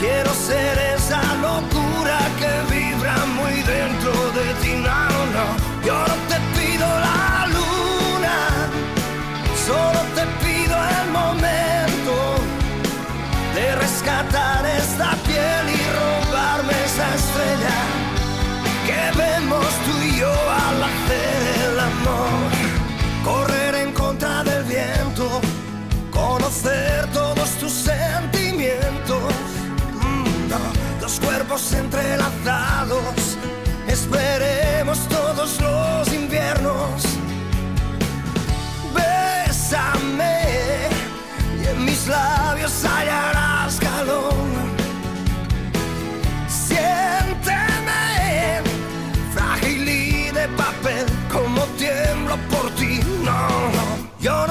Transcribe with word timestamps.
Quiero 0.00 0.32
ser 0.32 0.78
esa 0.96 1.20
locura 1.42 1.89
entrelazados, 31.72 33.36
esperemos 33.86 34.98
todos 35.08 35.60
los 35.60 36.12
inviernos. 36.12 37.02
Bésame 38.94 40.38
y 41.62 41.66
en 41.66 41.84
mis 41.84 42.06
labios 42.08 42.72
hallarás 42.84 43.78
calor. 43.78 44.34
Siénteme, 46.48 48.02
frágil 49.34 49.88
y 49.88 50.30
de 50.30 50.48
papel, 50.56 51.06
como 51.30 51.62
tiemblo 51.78 52.36
por 52.50 52.70
ti. 52.76 53.00
No, 53.22 53.48
no, 53.76 53.86
yo 54.18 54.46
no 54.46 54.49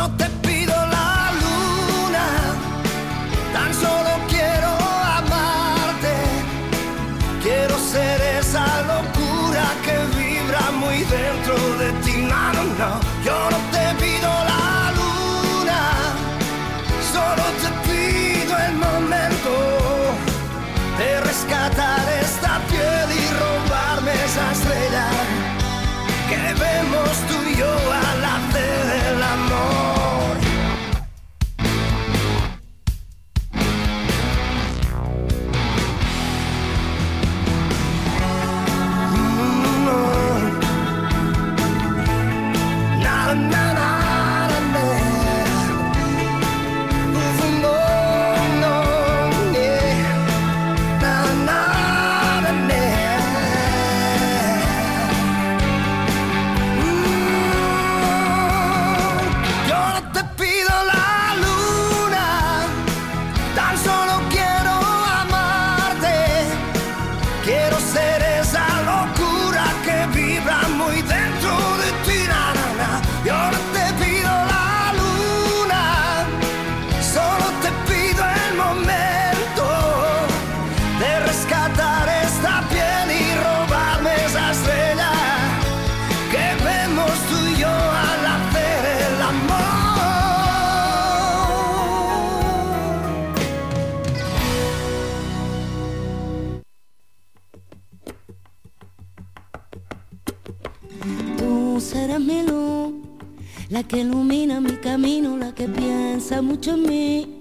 la 103.80 103.88
que 103.88 104.00
ilumina 104.00 104.60
mi 104.60 104.74
camino, 104.74 105.38
la 105.38 105.56
que 105.56 105.66
piensa 105.66 106.42
mucho 106.42 106.74
en 106.74 106.82
mí, 106.82 107.40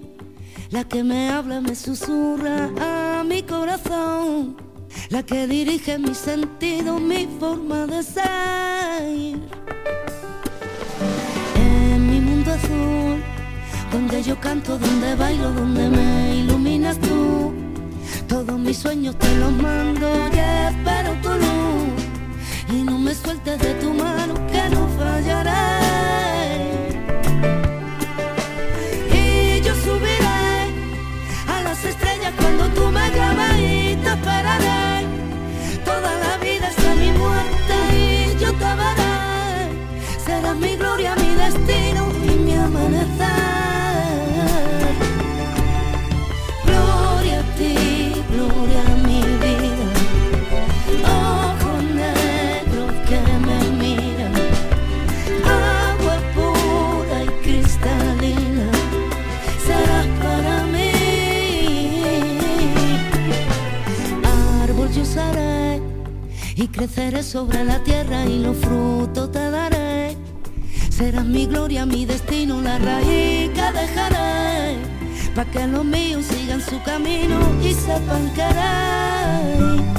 la 0.71 0.85
que 0.85 1.03
me 1.03 1.27
habla, 1.27 1.59
me 1.59 1.75
susurra 1.75 2.69
a 2.79 3.25
mi 3.25 3.43
corazón, 3.43 4.55
la 5.09 5.21
que 5.21 5.47
dirige 5.47 5.97
mi 5.99 6.15
sentido, 6.15 6.97
mi 6.97 7.27
forma 7.41 7.85
de 7.87 8.03
ser. 8.03 9.01
En 11.55 12.09
mi 12.09 12.21
mundo 12.21 12.53
azul, 12.53 13.21
donde 13.91 14.23
yo 14.23 14.39
canto, 14.39 14.77
donde 14.77 15.15
bailo, 15.15 15.51
donde 15.51 15.89
me 15.89 16.37
iluminas 16.37 16.97
tú, 17.01 17.51
todos 18.29 18.57
mis 18.57 18.77
sueños 18.77 19.17
te 19.19 19.35
los 19.35 19.51
mando 19.51 20.07
y 20.33 20.39
espero 20.69 21.11
tu 21.21 21.31
luz 21.43 21.99
y 22.71 22.83
no 22.83 22.97
me 22.97 23.13
sueltes 23.13 23.59
de 23.59 23.73
tu 23.73 23.93
mano 23.93 24.35
que 24.47 24.69
no 24.73 24.87
fallaré. 24.97 25.68
Te 33.11 34.09
esperaré. 34.09 35.05
Toda 35.83 36.11
la 36.19 36.37
vida 36.37 36.67
hasta 36.67 36.95
mi 36.95 37.11
muerte 37.11 37.75
y 37.93 38.39
yo 38.39 38.51
te 38.53 38.71
veré. 38.81 39.13
Serás 40.25 40.55
mi 40.55 40.75
gloria, 40.75 41.15
mi 41.15 41.35
destino 41.35 41.58
creceré 66.79 67.23
sobre 67.23 67.65
la 67.65 67.83
tierra 67.83 68.25
y 68.25 68.39
los 68.39 68.55
frutos 68.55 69.29
te 69.33 69.49
daré. 69.51 70.15
Serás 70.89 71.25
mi 71.25 71.45
gloria, 71.45 71.85
mi 71.85 72.05
destino, 72.05 72.61
la 72.61 72.79
raíz 72.79 73.49
que 73.49 73.71
dejaré, 73.73 74.77
para 75.35 75.51
que 75.51 75.67
los 75.67 75.83
míos 75.83 76.23
sigan 76.25 76.61
su 76.61 76.81
camino 76.83 77.37
y 77.61 77.73
sepan 77.73 78.33
querer. 78.33 79.98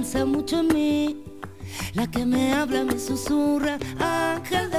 Piensa 0.00 0.24
mucho 0.24 0.60
en 0.60 0.68
mí, 0.68 1.24
la 1.92 2.10
que 2.10 2.24
me 2.24 2.54
habla, 2.54 2.84
me 2.84 2.98
susurra, 2.98 3.78
ángel 3.98 4.69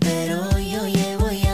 pero 0.00 0.58
yo 0.58 0.86
llevo 0.86 1.30
ya 1.30 1.53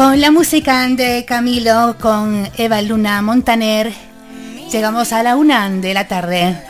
la 0.00 0.30
música 0.30 0.86
de 0.88 1.26
Camilo, 1.26 1.96
con 2.00 2.48
Eva 2.56 2.80
Luna 2.80 3.20
Montaner, 3.20 3.92
llegamos 4.72 5.12
a 5.12 5.22
la 5.22 5.36
una 5.36 5.68
de 5.68 5.92
la 5.92 6.08
tarde. 6.08 6.69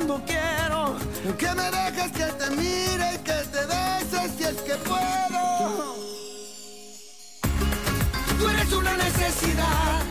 cuando 0.00 0.22
quiero. 0.24 0.96
Que 1.36 1.54
me 1.54 1.70
dejes 1.70 2.12
que 2.12 2.24
te 2.24 2.50
mire 2.56 3.14
y 3.14 3.18
que 3.18 3.38
te 3.54 3.62
beses 3.72 4.30
si 4.36 4.44
es 4.44 4.56
que 4.62 4.74
puedo. 4.88 5.94
Tú 8.38 8.48
eres 8.48 8.72
una 8.72 8.96
necesidad 8.96 10.02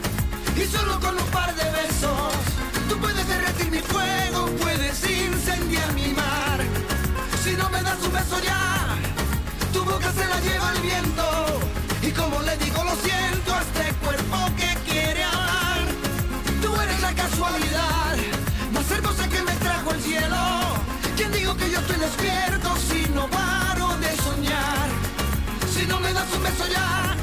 y 0.55 0.65
solo 0.65 1.00
con 1.00 1.17
un 1.17 1.29
par 1.31 1.55
de 1.55 1.63
besos 1.63 2.34
tú 2.88 2.98
puedes 3.00 3.27
derretir 3.27 3.72
mi 3.72 3.79
fuego, 3.79 4.46
puedes 4.62 5.10
incendiar 5.10 5.91
mi 5.93 6.10
mar. 6.13 6.60
Si 7.43 7.53
no 7.53 7.69
me 7.69 7.81
das 7.81 7.98
un 8.03 8.13
beso 8.13 8.39
ya, 8.43 8.96
tu 9.74 9.84
boca 9.84 10.12
se 10.12 10.25
la 10.27 10.39
lleva 10.41 10.72
el 10.75 10.81
viento 10.81 11.25
y 12.03 12.12
como 12.12 12.41
le 12.41 12.55
digo 12.58 12.84
lo 12.84 12.96
siento 12.98 13.55
a 13.55 13.62
este 13.62 13.93
cuerpo 14.03 14.38
que 14.58 14.91
quiere 14.91 15.24
amar. 15.24 15.79
Tú 16.62 16.79
eres 16.79 17.01
la 17.01 17.13
casualidad 17.13 17.99
que 21.60 21.72
yo 21.72 21.80
estoy 21.80 21.98
despierto 21.98 22.70
si 22.88 23.10
no 23.13 23.28
paro 23.30 23.98
de 23.98 24.16
soñar? 24.18 24.88
Si 25.74 25.86
no 25.86 26.00
me 26.00 26.13
das 26.13 26.34
un 26.36 26.44
beso 26.44 26.66
ya 26.68 27.16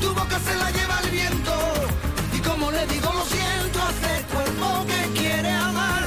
tu 0.00 0.14
boca 0.14 0.38
se 0.38 0.54
la 0.54 0.70
lleva 0.70 1.00
el 1.04 1.10
viento. 1.10 1.52
Y 2.32 2.40
como 2.40 2.70
le 2.70 2.86
digo, 2.86 3.10
lo 3.12 3.24
siento, 3.24 3.80
hace 3.82 4.24
cuerpo 4.32 4.86
que 4.86 5.20
quiere 5.20 5.50
amar. 5.50 6.04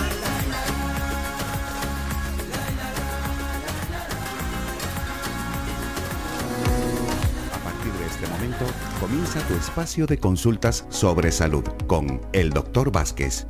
A 7.53 7.63
partir 7.63 7.93
de 7.93 8.05
este 8.05 8.27
momento 8.27 8.65
comienza 8.99 9.39
tu 9.47 9.55
espacio 9.55 10.05
de 10.05 10.17
consultas 10.17 10.85
sobre 10.89 11.31
salud 11.31 11.63
con 11.87 12.21
el 12.33 12.51
Dr. 12.51 12.91
Vázquez. 12.91 13.45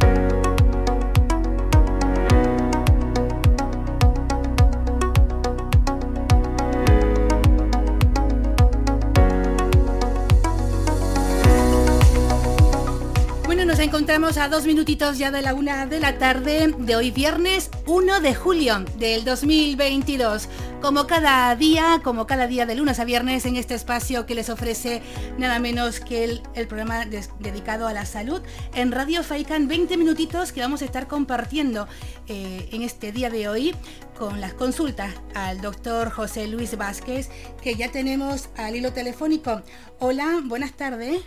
Minutitos 14.81 15.19
ya 15.19 15.29
de 15.29 15.43
la 15.43 15.53
una 15.53 15.85
de 15.85 15.99
la 15.99 16.17
tarde 16.17 16.73
de 16.75 16.95
hoy 16.95 17.11
viernes 17.11 17.69
1 17.85 18.19
de 18.19 18.33
julio 18.33 18.83
del 18.97 19.23
2022. 19.23 20.49
Como 20.81 21.05
cada 21.05 21.55
día, 21.55 22.01
como 22.03 22.25
cada 22.25 22.47
día 22.47 22.65
de 22.65 22.73
lunes 22.73 22.99
a 22.99 23.05
viernes 23.05 23.45
en 23.45 23.57
este 23.57 23.75
espacio 23.75 24.25
que 24.25 24.33
les 24.33 24.49
ofrece 24.49 25.03
nada 25.37 25.59
menos 25.59 25.99
que 25.99 26.23
el, 26.23 26.67
programa 26.67 27.05
dedicado 27.05 27.87
a 27.87 27.93
la 27.93 28.07
salud 28.07 28.41
en 28.73 28.91
Radio 28.91 29.21
Faikan, 29.21 29.67
20 29.67 29.97
minutitos 29.97 30.51
que 30.51 30.61
vamos 30.61 30.81
a 30.81 30.85
estar 30.85 31.07
compartiendo 31.07 31.87
eh, 32.27 32.67
en 32.71 32.81
este 32.81 33.11
día 33.11 33.29
de 33.29 33.49
hoy 33.49 33.75
con 34.17 34.41
las 34.41 34.55
consultas 34.55 35.13
al 35.35 35.61
doctor 35.61 36.09
José 36.09 36.47
Luis 36.47 36.75
Vázquez, 36.75 37.29
que 37.61 37.75
ya 37.75 37.91
tenemos 37.91 38.49
al 38.57 38.75
hilo 38.75 38.93
telefónico. 38.93 39.61
Hola, 39.99 40.41
buenas 40.43 40.73
tardes. 40.73 41.21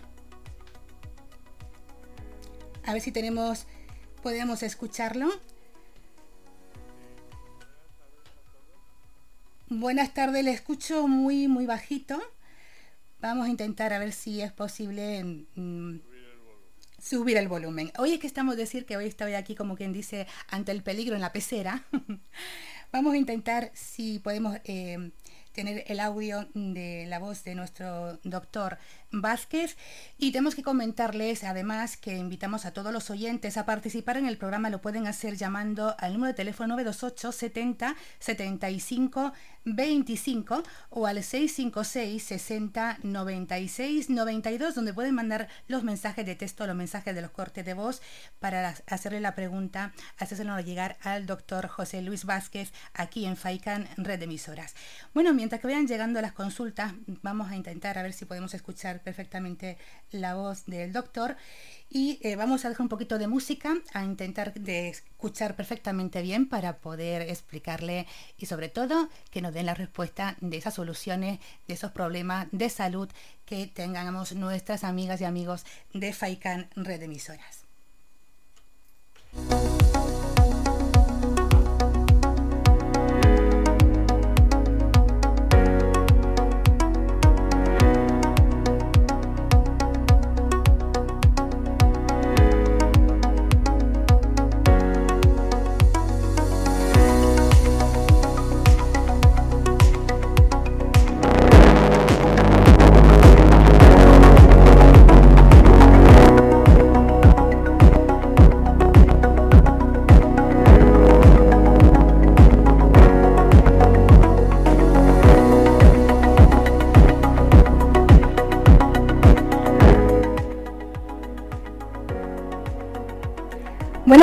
A 2.87 2.93
ver 2.93 3.01
si 3.01 3.13
tenemos, 3.13 3.67
podemos 4.23 4.63
escucharlo. 4.63 5.31
Buenas 9.69 10.13
tardes, 10.13 10.45
le 10.45 10.51
escucho 10.51 11.09
muy, 11.09 11.49
muy 11.49 11.65
bajito. 11.65 12.21
Vamos 13.21 13.47
a 13.47 13.51
intentar 13.51 13.95
a 13.95 13.99
ver 13.99 14.13
si 14.13 14.43
es 14.43 14.53
posible 14.53 15.47
mm, 15.55 16.01
subir 17.03 17.39
el 17.39 17.49
volumen. 17.49 17.91
Hoy 17.97 18.13
es 18.13 18.19
que 18.19 18.27
estamos 18.27 18.57
decir 18.57 18.85
que 18.85 18.99
hoy 18.99 19.07
estoy 19.07 19.33
aquí 19.33 19.55
como 19.55 19.77
quien 19.77 19.95
dice 19.95 20.27
ante 20.49 20.71
el 20.71 20.83
peligro 20.83 21.15
en 21.15 21.23
la 21.23 21.33
pecera. 21.33 21.87
Vamos 22.93 23.15
a 23.15 23.17
intentar 23.17 23.71
si 23.73 24.19
podemos 24.19 24.59
eh, 24.65 25.11
tener 25.55 25.85
el 25.87 26.01
audio 26.01 26.49
de 26.53 27.07
la 27.07 27.19
voz 27.19 27.45
de 27.45 27.55
nuestro 27.55 28.19
doctor 28.25 28.77
Vázquez. 29.13 29.77
Y 30.19 30.33
tenemos 30.33 30.55
que 30.55 30.63
comentarles 30.63 31.45
además 31.45 31.97
que 31.97 32.17
invitamos 32.17 32.67
a 32.67 32.73
todos 32.73 32.93
los 32.93 33.09
oyentes 33.09 33.57
a 33.57 33.65
participar 33.65 34.17
en 34.17 34.27
el 34.27 34.37
programa, 34.37 34.69
lo 34.69 34.83
pueden 34.83 35.07
hacer 35.07 35.37
llamando 35.37 35.95
al 35.99 36.13
número 36.13 36.33
de 36.33 36.37
teléfono 36.37 36.75
928 36.75 37.33
70 37.33 37.97
75 38.19 39.33
25 39.65 40.63
o 40.91 41.07
al 41.07 41.23
656 41.23 42.23
60 42.23 42.99
96 43.03 44.11
92 44.11 44.75
donde 44.75 44.93
pueden 44.93 45.15
mandar 45.15 45.49
los 45.69 45.85
mensajes 45.85 46.27
de 46.27 46.35
texto, 46.35 46.67
los 46.67 46.77
mensajes 46.77 47.15
de 47.15 47.23
los 47.23 47.31
cortes 47.31 47.65
de 47.65 47.75
voz 47.75 48.03
para 48.41 48.75
hacerle 48.87 49.21
la 49.21 49.35
pregunta, 49.35 49.93
hacérselo 50.19 50.59
llegar 50.61 50.97
al 51.03 51.27
doctor 51.27 51.69
José 51.69 52.03
Luis 52.03 52.25
Vázquez 52.25 52.73
aquí 52.93 53.25
en 53.25 53.37
FAICAN 53.37 53.89
Red 53.97 54.23
Emisoras. 54.23 54.75
Bueno, 55.13 55.33
mientras 55.33 55.61
que 55.61 55.67
vayan 55.67 55.87
llegando 55.87 56.21
las 56.21 56.33
consultas, 56.33 56.95
vamos 57.23 57.51
a 57.51 57.57
intentar 57.57 57.99
a 57.99 58.03
ver 58.03 58.13
si 58.13 58.25
podemos 58.25 58.55
escuchar 58.55 59.03
perfectamente 59.03 59.79
la 60.11 60.35
voz 60.35 60.67
del 60.67 60.93
doctor 60.93 61.37
y 61.95 62.19
eh, 62.23 62.35
vamos 62.35 62.65
a 62.65 62.69
dejar 62.69 62.83
un 62.83 62.89
poquito 62.89 63.19
de 63.19 63.29
música 63.29 63.77
a 63.93 64.03
intentar 64.03 64.53
de 64.53 64.89
escuchar 64.89 65.55
perfectamente 65.55 66.23
bien 66.23 66.49
para 66.49 66.79
poder 66.79 67.23
explicarle 67.23 68.09
y 68.37 68.47
sobre 68.47 68.69
todo 68.69 69.09
que 69.31 69.41
nos 69.41 69.55
den 69.55 69.67
la 69.67 69.75
respuesta 69.75 70.37
de 70.41 70.57
esas 70.57 70.75
soluciones, 70.75 71.39
de 71.69 71.75
esos 71.75 71.93
problemas 71.93 72.49
de 72.51 72.69
salud 72.69 73.09
que 73.47 73.69
tengamos 73.69 74.35
nuestras 74.35 74.83
amigas 74.83 75.21
y 75.21 75.25
amigos 75.25 75.65
de 75.93 76.13
FAICAN 76.13 76.69
Red 76.75 77.03
Emisoras. 77.03 77.64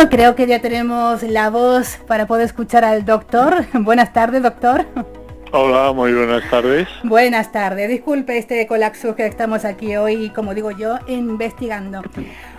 Bueno, 0.02 0.18
creo 0.18 0.36
que 0.36 0.48
ya 0.48 0.60
tenemos 0.60 1.22
la 1.22 1.52
voz 1.52 2.00
para 2.08 2.26
poder 2.26 2.46
escuchar 2.46 2.84
al 2.84 3.06
doctor. 3.06 3.66
Buenas 3.74 4.12
tardes, 4.14 4.42
doctor. 4.42 4.84
Hola, 5.52 5.94
muy 5.94 6.12
buenas 6.12 6.50
tardes. 6.50 6.88
Buenas 7.04 7.52
tardes. 7.52 7.88
Disculpe 7.88 8.36
este 8.40 8.66
colapso 8.66 9.14
que 9.16 9.28
estamos 9.28 9.64
aquí 9.64 9.96
hoy, 9.98 10.32
como 10.32 10.56
digo 10.56 10.72
yo, 10.72 10.98
investigando. 11.06 12.02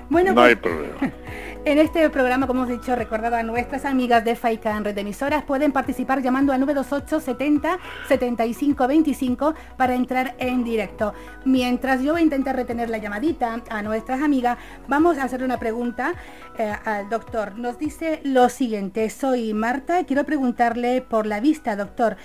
Bueno, 0.09 0.35
no 0.35 0.43
hay 0.43 0.55
pues, 0.55 0.73
problema. 0.73 1.15
En 1.65 1.79
este 1.79 2.11
programa, 2.11 2.49
como 2.49 2.65
hemos 2.65 2.81
dicho, 2.81 2.97
recordado 2.97 3.37
a 3.37 3.45
nuestras 3.45 3.85
amigas 3.85 4.25
de 4.25 4.35
FAICA 4.35 4.81
red 4.81 4.97
de 4.97 5.03
emisoras, 5.03 5.45
pueden 5.45 5.71
participar 5.71 6.21
llamando 6.21 6.53
al 6.53 6.59
928 6.59 7.21
70 7.21 7.79
75 8.09 8.89
25 8.89 9.55
para 9.77 9.95
entrar 9.95 10.35
en 10.39 10.65
directo. 10.65 11.15
Mientras 11.45 12.03
yo 12.03 12.13
voy 12.13 12.23
a 12.23 12.25
intentar 12.25 12.57
retener 12.57 12.91
la 12.91 12.99
llamadita 12.99 13.63
a 13.71 13.83
nuestras 13.83 14.23
amigas, 14.23 14.59
vamos 14.89 15.19
a 15.19 15.23
hacer 15.23 15.45
una 15.45 15.61
pregunta 15.61 16.15
eh, 16.59 16.73
al 16.85 17.09
doctor. 17.09 17.57
Nos 17.57 17.79
dice 17.79 18.21
lo 18.25 18.49
siguiente, 18.49 19.09
soy 19.09 19.55
Marta, 19.55 20.03
quiero 20.03 20.25
preguntarle 20.25 21.01
por 21.01 21.27
la 21.27 21.39
vista, 21.39 21.77
doctor, 21.77 22.17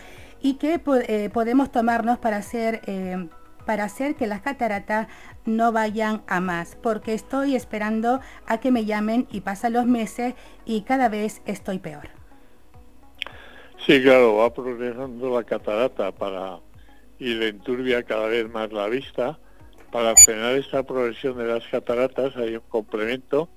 y 0.42 0.56
qué 0.56 0.82
eh, 1.08 1.30
podemos 1.32 1.72
tomarnos 1.72 2.18
para 2.18 2.38
hacer... 2.38 2.82
Eh, 2.88 3.28
para 3.68 3.84
hacer 3.84 4.16
que 4.16 4.28
las 4.28 4.42
cataratas 4.42 5.08
no 5.46 5.74
vayan 5.74 6.24
a 6.26 6.40
más, 6.40 6.78
porque 6.82 7.14
estoy 7.14 7.54
esperando 7.54 8.22
a 8.48 8.60
que 8.60 8.72
me 8.72 8.86
llamen 8.86 9.28
y 9.30 9.42
pasan 9.42 9.74
los 9.74 9.86
meses 9.86 10.36
y 10.66 10.82
cada 10.82 11.10
vez 11.10 11.42
estoy 11.46 11.78
peor. 11.78 12.08
Sí, 13.86 14.02
claro, 14.02 14.38
va 14.38 14.54
progresando 14.54 15.30
la 15.30 15.44
catarata 15.44 16.12
para 16.14 16.60
y 17.20 17.34
le 17.34 17.50
enturbia 17.50 18.04
cada 18.04 18.28
vez 18.28 18.50
más 18.50 18.72
la 18.72 18.88
vista. 18.88 19.38
Para 19.92 20.16
frenar 20.16 20.56
esta 20.56 20.84
progresión 20.84 21.38
de 21.38 21.46
las 21.46 21.68
cataratas 21.68 22.38
hay 22.38 22.56
un 22.56 22.64
complemento 22.70 23.50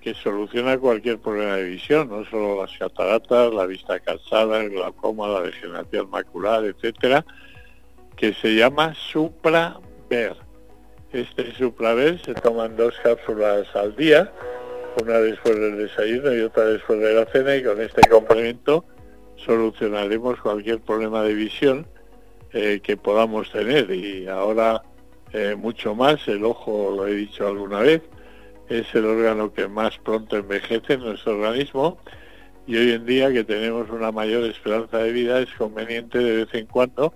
que 0.00 0.14
soluciona 0.14 0.76
cualquier 0.76 1.20
problema 1.20 1.54
de 1.54 1.64
visión, 1.64 2.08
no 2.08 2.24
solo 2.24 2.62
las 2.62 2.76
cataratas, 2.76 3.54
la 3.54 3.66
vista 3.66 4.00
cansada, 4.00 4.60
el 4.60 4.70
glaucoma, 4.70 5.28
la 5.28 5.42
degeneración 5.42 6.10
macular, 6.10 6.64
etcétera, 6.64 7.24
que 8.16 8.32
se 8.34 8.54
llama 8.54 8.94
Supraver. 8.94 10.36
Este 11.12 11.52
Supraver 11.54 12.20
se 12.24 12.34
toman 12.34 12.76
dos 12.76 12.94
cápsulas 13.02 13.66
al 13.74 13.94
día, 13.96 14.32
una 15.02 15.18
después 15.18 15.58
del 15.58 15.78
desayuno 15.78 16.34
y 16.34 16.40
otra 16.40 16.64
después 16.66 17.00
de 17.00 17.14
la 17.14 17.26
cena, 17.26 17.56
y 17.56 17.62
con 17.62 17.80
este 17.80 18.08
complemento 18.08 18.84
solucionaremos 19.36 20.40
cualquier 20.40 20.80
problema 20.80 21.22
de 21.22 21.34
visión 21.34 21.86
eh, 22.52 22.80
que 22.82 22.96
podamos 22.96 23.50
tener. 23.50 23.90
Y 23.90 24.28
ahora 24.28 24.82
eh, 25.32 25.56
mucho 25.56 25.94
más, 25.94 26.26
el 26.28 26.44
ojo, 26.44 26.92
lo 26.94 27.06
he 27.06 27.14
dicho 27.14 27.46
alguna 27.46 27.80
vez, 27.80 28.02
es 28.68 28.94
el 28.94 29.04
órgano 29.04 29.52
que 29.52 29.68
más 29.68 29.98
pronto 29.98 30.36
envejece 30.36 30.94
en 30.94 31.00
nuestro 31.00 31.32
organismo 31.32 31.98
y 32.66 32.76
hoy 32.76 32.92
en 32.92 33.04
día 33.04 33.32
que 33.32 33.44
tenemos 33.44 33.90
una 33.90 34.12
mayor 34.12 34.44
esperanza 34.44 34.98
de 34.98 35.12
vida 35.12 35.40
es 35.40 35.50
conveniente 35.54 36.18
de 36.18 36.44
vez 36.44 36.54
en 36.54 36.66
cuando, 36.66 37.12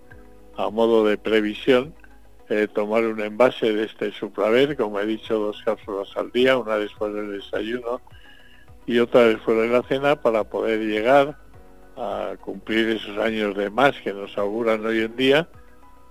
a 0.56 0.70
modo 0.70 1.06
de 1.06 1.18
previsión, 1.18 1.94
eh, 2.48 2.68
tomar 2.72 3.04
un 3.04 3.20
envase 3.20 3.72
de 3.72 3.84
este 3.84 4.12
supraver, 4.12 4.76
como 4.76 5.00
he 5.00 5.06
dicho, 5.06 5.38
dos 5.38 5.60
cápsulas 5.64 6.16
al 6.16 6.30
día, 6.30 6.56
una 6.56 6.76
después 6.76 7.12
del 7.12 7.32
desayuno 7.32 8.00
y 8.86 8.98
otra 8.98 9.22
después 9.24 9.56
de 9.58 9.68
la 9.68 9.82
cena, 9.82 10.20
para 10.20 10.44
poder 10.44 10.80
llegar 10.80 11.36
a 11.96 12.34
cumplir 12.40 12.88
esos 12.90 13.18
años 13.18 13.56
de 13.56 13.70
más 13.70 14.00
que 14.00 14.12
nos 14.12 14.36
auguran 14.38 14.84
hoy 14.84 15.00
en 15.00 15.16
día 15.16 15.48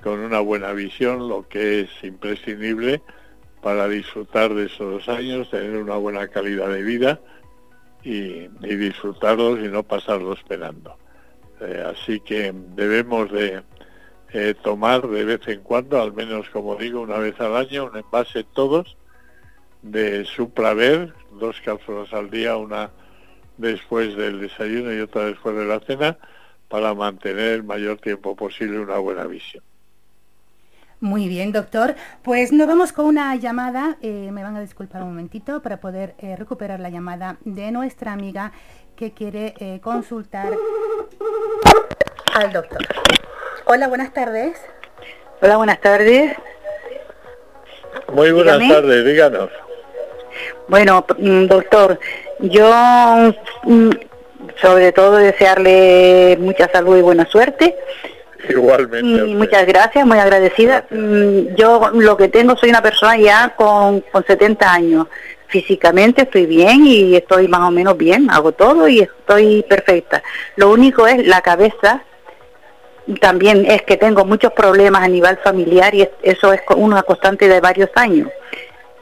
con 0.04 0.20
una 0.20 0.40
buena 0.40 0.72
visión, 0.74 1.28
lo 1.30 1.48
que 1.48 1.82
es 1.82 1.90
imprescindible 2.04 3.02
para 3.62 3.88
disfrutar 3.88 4.54
de 4.54 4.66
esos 4.66 5.08
años, 5.10 5.50
tener 5.50 5.78
una 5.78 5.96
buena 5.96 6.28
calidad 6.28 6.70
de 6.70 6.84
vida 6.84 7.20
y, 8.04 8.48
disfrutarlos 8.60 9.60
y 9.60 9.70
no 9.70 9.82
pasarlos 9.82 10.38
esperando. 10.38 10.96
Eh, 11.62 11.84
así 11.84 12.20
que 12.20 12.54
debemos 12.75 13.32
de 13.32 13.64
eh, 14.38 14.54
tomar 14.54 15.08
de 15.08 15.24
vez 15.24 15.48
en 15.48 15.62
cuando, 15.62 16.01
al 16.01 16.12
menos 16.12 16.50
como 16.50 16.75
digo, 16.75 17.00
una 17.00 17.18
vez 17.20 17.39
al 17.39 17.56
año, 17.56 17.86
un 17.86 17.96
envase 17.96 18.44
todos 18.44 18.98
de 19.82 20.25
Supraver, 20.25 21.13
dos 21.39 21.62
cápsulas 21.63 22.12
al 22.12 22.30
día, 22.30 22.58
una 22.58 22.89
después 23.56 24.13
del 24.18 24.42
desayuno 24.42 24.94
y 24.94 25.00
otra 25.00 25.27
después 25.27 25.56
de 25.56 25.63
la 25.63 25.80
cena, 25.80 26.18
para 26.68 26.94
mantener 26.94 27.54
el 27.54 27.63
mayor 27.63 27.98
tiempo 28.00 28.36
posible 28.36 28.77
una 28.77 28.98
buena 28.98 29.24
visión. 29.24 29.63
Muy 31.00 31.30
bien, 31.30 31.54
doctor. 31.54 31.96
Pues 32.22 32.51
nos 32.51 32.68
vamos 32.68 32.92
con 32.92 33.06
una 33.06 33.34
llamada. 33.38 33.96
Eh, 34.01 34.32
me 34.34 34.44
van 34.44 34.58
a 34.58 34.60
disculpar 34.60 35.01
un 35.04 35.12
momentito 35.12 35.62
para 35.62 35.80
poder 35.80 36.13
eh, 36.18 36.36
recuperar 36.36 36.82
la 36.82 36.89
llamada 36.89 37.38
de 37.46 37.72
nuestra 37.72 38.12
amiga 38.12 38.51
que 38.98 39.12
quiere 39.12 39.80
consultar 39.82 40.51
al 42.34 42.51
doctor. 42.51 42.86
Hola, 43.67 43.88
buenas 43.88 44.13
tardes. 44.13 44.57
Hola, 45.42 45.57
buenas 45.57 45.81
tardes. 45.81 46.35
Muy 48.13 48.31
buenas 48.31 48.59
tardes, 48.59 49.03
díganos. 49.05 49.50
Bueno, 50.68 51.03
mm, 51.18 51.46
doctor, 51.46 52.00
yo 52.40 52.72
mm, 53.63 53.90
sobre 54.61 54.92
todo 54.92 55.18
desearle 55.18 56.37
mucha 56.40 56.70
salud 56.72 56.98
y 56.98 57.01
buena 57.01 57.25
suerte 57.25 57.75
Igualmente. 58.48 59.25
muchas 59.33 59.66
gracias, 59.66 60.05
muy 60.05 60.20
agradecida. 60.20 60.85
Mm, 60.92 61.55
yo 61.55 61.90
lo 61.94 62.18
que 62.18 62.27
tengo, 62.27 62.55
soy 62.55 62.70
una 62.70 62.83
persona 62.83 63.18
ya 63.18 63.53
con, 63.55 64.01
con 64.11 64.24
70 64.24 64.72
años. 64.72 65.07
Físicamente 65.48 66.24
estoy 66.24 66.46
bien 66.46 66.85
y 66.85 67.16
estoy 67.16 67.48
más 67.48 67.61
o 67.61 67.72
menos 67.72 67.98
bien, 67.98 68.29
hago 68.29 68.51
todo 68.51 68.87
y 68.87 69.00
estoy 69.00 69.63
perfecta. 69.68 70.22
Lo 70.55 70.70
único 70.70 71.07
es 71.07 71.25
la 71.25 71.42
cabeza, 71.42 72.03
también 73.20 73.65
es 73.65 73.83
que 73.83 73.98
tengo 73.98 74.25
muchos 74.25 74.51
problemas 74.53 75.03
a 75.03 75.07
nivel 75.07 75.37
familiar 75.37 75.94
y 75.94 76.07
eso 76.22 76.53
es 76.53 76.61
una 76.75 77.03
constante 77.03 77.48
de 77.48 77.59
varios 77.59 77.89
años. 77.96 78.29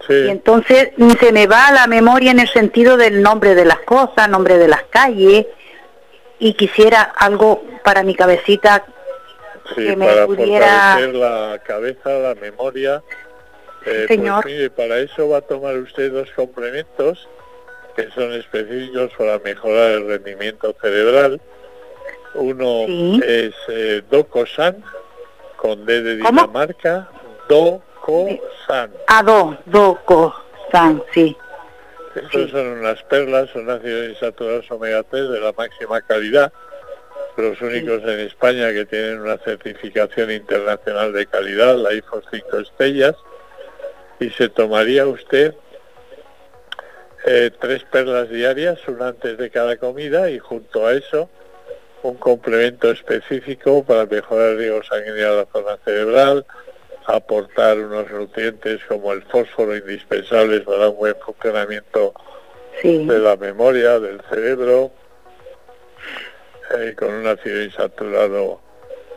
Y 0.09 0.27
entonces 0.27 0.89
se 1.19 1.31
me 1.31 1.47
va 1.47 1.71
la 1.71 1.87
memoria 1.87 2.31
en 2.31 2.39
el 2.39 2.49
sentido 2.49 2.97
del 2.97 3.21
nombre 3.21 3.55
de 3.55 3.63
las 3.63 3.79
cosas, 3.79 4.27
nombre 4.27 4.57
de 4.57 4.67
las 4.67 4.83
calles, 4.89 5.45
y 6.39 6.53
quisiera 6.55 7.01
algo 7.01 7.63
para 7.83 8.03
mi 8.03 8.13
cabecita 8.13 8.85
Sí, 9.75 9.95
para 9.95 10.25
fortalecer 10.25 11.15
la 11.15 11.61
cabeza, 11.65 12.09
la 12.09 12.35
memoria. 12.35 13.01
Eh, 13.85 14.05
pues 14.07 14.69
para 14.71 14.99
eso 14.99 15.29
va 15.29 15.37
a 15.37 15.41
tomar 15.41 15.75
usted 15.77 16.11
dos 16.11 16.29
complementos 16.31 17.27
que 17.95 18.09
son 18.11 18.33
específicos 18.33 19.11
para 19.17 19.39
mejorar 19.39 19.91
el 19.91 20.07
rendimiento 20.07 20.75
cerebral. 20.81 21.39
Uno 22.35 22.85
es 23.23 23.53
eh, 23.67 24.01
Docosan, 24.09 24.83
con 25.55 25.85
D 25.85 26.01
de 26.01 26.15
Dinamarca, 26.17 27.09
Docosan. 27.47 28.91
Ah, 29.07 29.23
do, 29.23 29.57
Docosan, 29.65 31.03
sí. 31.13 31.35
Estos 32.15 32.51
son 32.51 32.67
unas 32.67 33.01
perlas, 33.03 33.49
son 33.49 33.69
ácidos 33.69 34.09
insaturados 34.09 34.69
omega 34.69 35.03
3 35.03 35.29
de 35.29 35.39
la 35.39 35.51
máxima 35.53 36.01
calidad. 36.01 36.51
Los 37.37 37.59
únicos 37.61 38.03
en 38.03 38.19
España 38.19 38.71
que 38.71 38.85
tienen 38.85 39.19
una 39.19 39.37
certificación 39.37 40.31
internacional 40.31 41.13
de 41.13 41.25
calidad, 41.25 41.75
la 41.77 41.93
IFO 41.93 42.21
5 42.29 42.59
estrellas, 42.59 43.15
y 44.19 44.29
se 44.29 44.49
tomaría 44.49 45.07
usted 45.07 45.55
eh, 47.25 47.51
tres 47.59 47.83
perlas 47.85 48.29
diarias, 48.29 48.79
una 48.87 49.07
antes 49.07 49.37
de 49.37 49.49
cada 49.49 49.77
comida, 49.77 50.29
y 50.29 50.39
junto 50.39 50.85
a 50.85 50.93
eso 50.93 51.29
un 52.03 52.15
complemento 52.15 52.91
específico 52.91 53.83
para 53.83 54.05
mejorar 54.05 54.51
el 54.51 54.57
riego 54.57 54.83
sanguíneo 54.83 55.31
a 55.31 55.35
la 55.37 55.45
zona 55.51 55.77
cerebral, 55.85 56.45
aportar 57.05 57.79
unos 57.79 58.11
nutrientes 58.11 58.81
como 58.87 59.13
el 59.13 59.23
fósforo 59.23 59.75
indispensables 59.75 60.61
para 60.61 60.89
un 60.89 60.97
buen 60.97 61.15
funcionamiento 61.25 62.13
de 62.83 63.19
la 63.19 63.37
memoria, 63.37 63.99
del 63.99 64.21
cerebro, 64.29 64.91
eh, 66.77 66.93
con 66.97 67.13
un 67.13 67.27
ácido 67.27 67.63
insaturado 67.63 68.59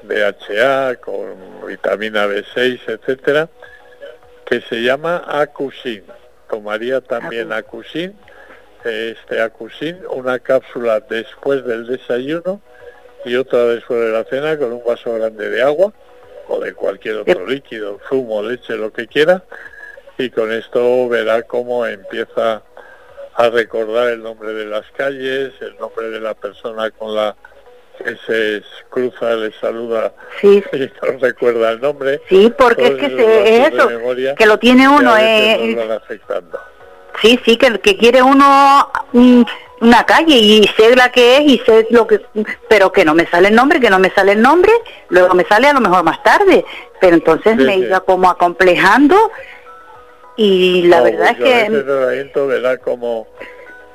DHA, 0.03 0.97
con 0.97 1.67
vitamina 1.67 2.27
B6, 2.27 2.81
etcétera, 2.87 3.49
que 4.45 4.61
se 4.61 4.83
llama 4.83 5.25
Acusin. 5.27 6.05
Tomaría 6.49 7.01
también 7.01 7.53
Acusin, 7.53 8.15
este 8.85 9.41
Acusin, 9.41 9.99
una 10.11 10.39
cápsula 10.39 11.01
después 11.01 11.65
del 11.65 11.89
desayuno 11.89 12.61
y 13.27 13.35
otra 13.35 13.65
después 13.65 14.01
de 14.01 14.13
la 14.13 14.25
cena 14.25 14.57
con 14.57 14.73
un 14.73 14.83
vaso 14.85 15.13
grande 15.15 15.51
de 15.51 15.61
agua 15.61 15.93
o 16.49 16.61
de 16.61 16.73
cualquier 16.73 17.17
otro 17.17 17.45
líquido, 17.45 17.99
zumo, 18.09 18.41
leche, 18.43 18.77
lo 18.77 18.93
que 18.93 19.09
quiera, 19.09 19.43
y 20.17 20.31
con 20.31 20.53
esto 20.53 21.09
verá 21.09 21.43
cómo 21.43 21.85
empieza 21.85 22.63
a 23.35 23.51
recordar 23.51 24.11
el 24.11 24.23
nombre 24.23 24.53
de 24.55 24.67
las 24.67 24.87
calles, 24.93 25.53
el 25.61 25.77
nombre 25.79 26.09
de 26.11 26.21
la 26.21 26.35
persona 26.35 26.91
con 26.93 27.17
la 27.17 27.35
que 27.99 28.17
se 28.27 28.63
cruza, 28.91 29.35
le 29.35 29.53
saluda 29.59 30.13
sí. 30.41 30.63
y 30.73 30.79
no 30.79 31.19
recuerda 31.19 31.73
el 31.73 31.81
nombre. 31.81 32.21
Sí, 32.29 32.53
porque 32.57 32.87
es 32.87 32.95
que 32.95 33.57
es 33.57 33.73
eso, 33.73 33.89
que 34.37 34.47
lo 34.47 34.59
tiene 34.59 34.89
uno. 34.89 35.17
Eh. 35.19 35.77
Sí, 37.21 37.41
sí, 37.45 37.57
que, 37.57 37.79
que 37.81 37.97
quiere 37.97 38.23
uno 38.23 38.93
mm, 39.13 39.43
una 39.81 40.05
calle 40.05 40.35
y 40.35 40.65
sé 40.77 40.97
la 40.97 41.11
que 41.11 41.37
es 41.37 41.43
y 41.43 41.59
sé 41.67 41.87
lo 41.91 42.07
que... 42.07 42.21
Pero 42.69 42.93
que 42.93 43.05
no 43.05 43.15
me 43.15 43.27
sale 43.27 43.49
el 43.49 43.55
nombre, 43.55 43.81
que 43.81 43.91
no 43.91 43.99
me 43.99 44.11
sale 44.11 44.33
el 44.33 44.43
nombre, 44.43 44.73
luego 45.09 45.35
me 45.35 45.45
sale 45.45 45.69
a 45.69 45.73
lo 45.73 45.81
mejor 45.81 46.03
más 46.03 46.23
tarde. 46.23 46.65
Pero 47.01 47.15
entonces 47.15 47.57
me 47.57 47.77
iba 47.77 48.01
como 48.01 48.31
acomplejando 48.31 49.17
y 50.37 50.83
la 50.83 51.03
verdad 51.03 51.31
es 51.31 51.37
que... 51.37 51.61
Este 51.63 51.83
tratamiento 51.83 52.47
verá 52.47 52.79
cómo 52.79 53.27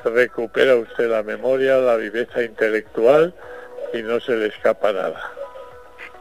recupera 0.04 0.76
usted 0.76 1.10
la 1.10 1.24
memoria, 1.24 1.78
la 1.78 1.96
viveza 1.96 2.44
intelectual 2.44 3.34
y 3.94 4.02
no 4.02 4.20
se 4.20 4.36
le 4.36 4.48
escapa 4.48 4.92
nada. 4.92 5.32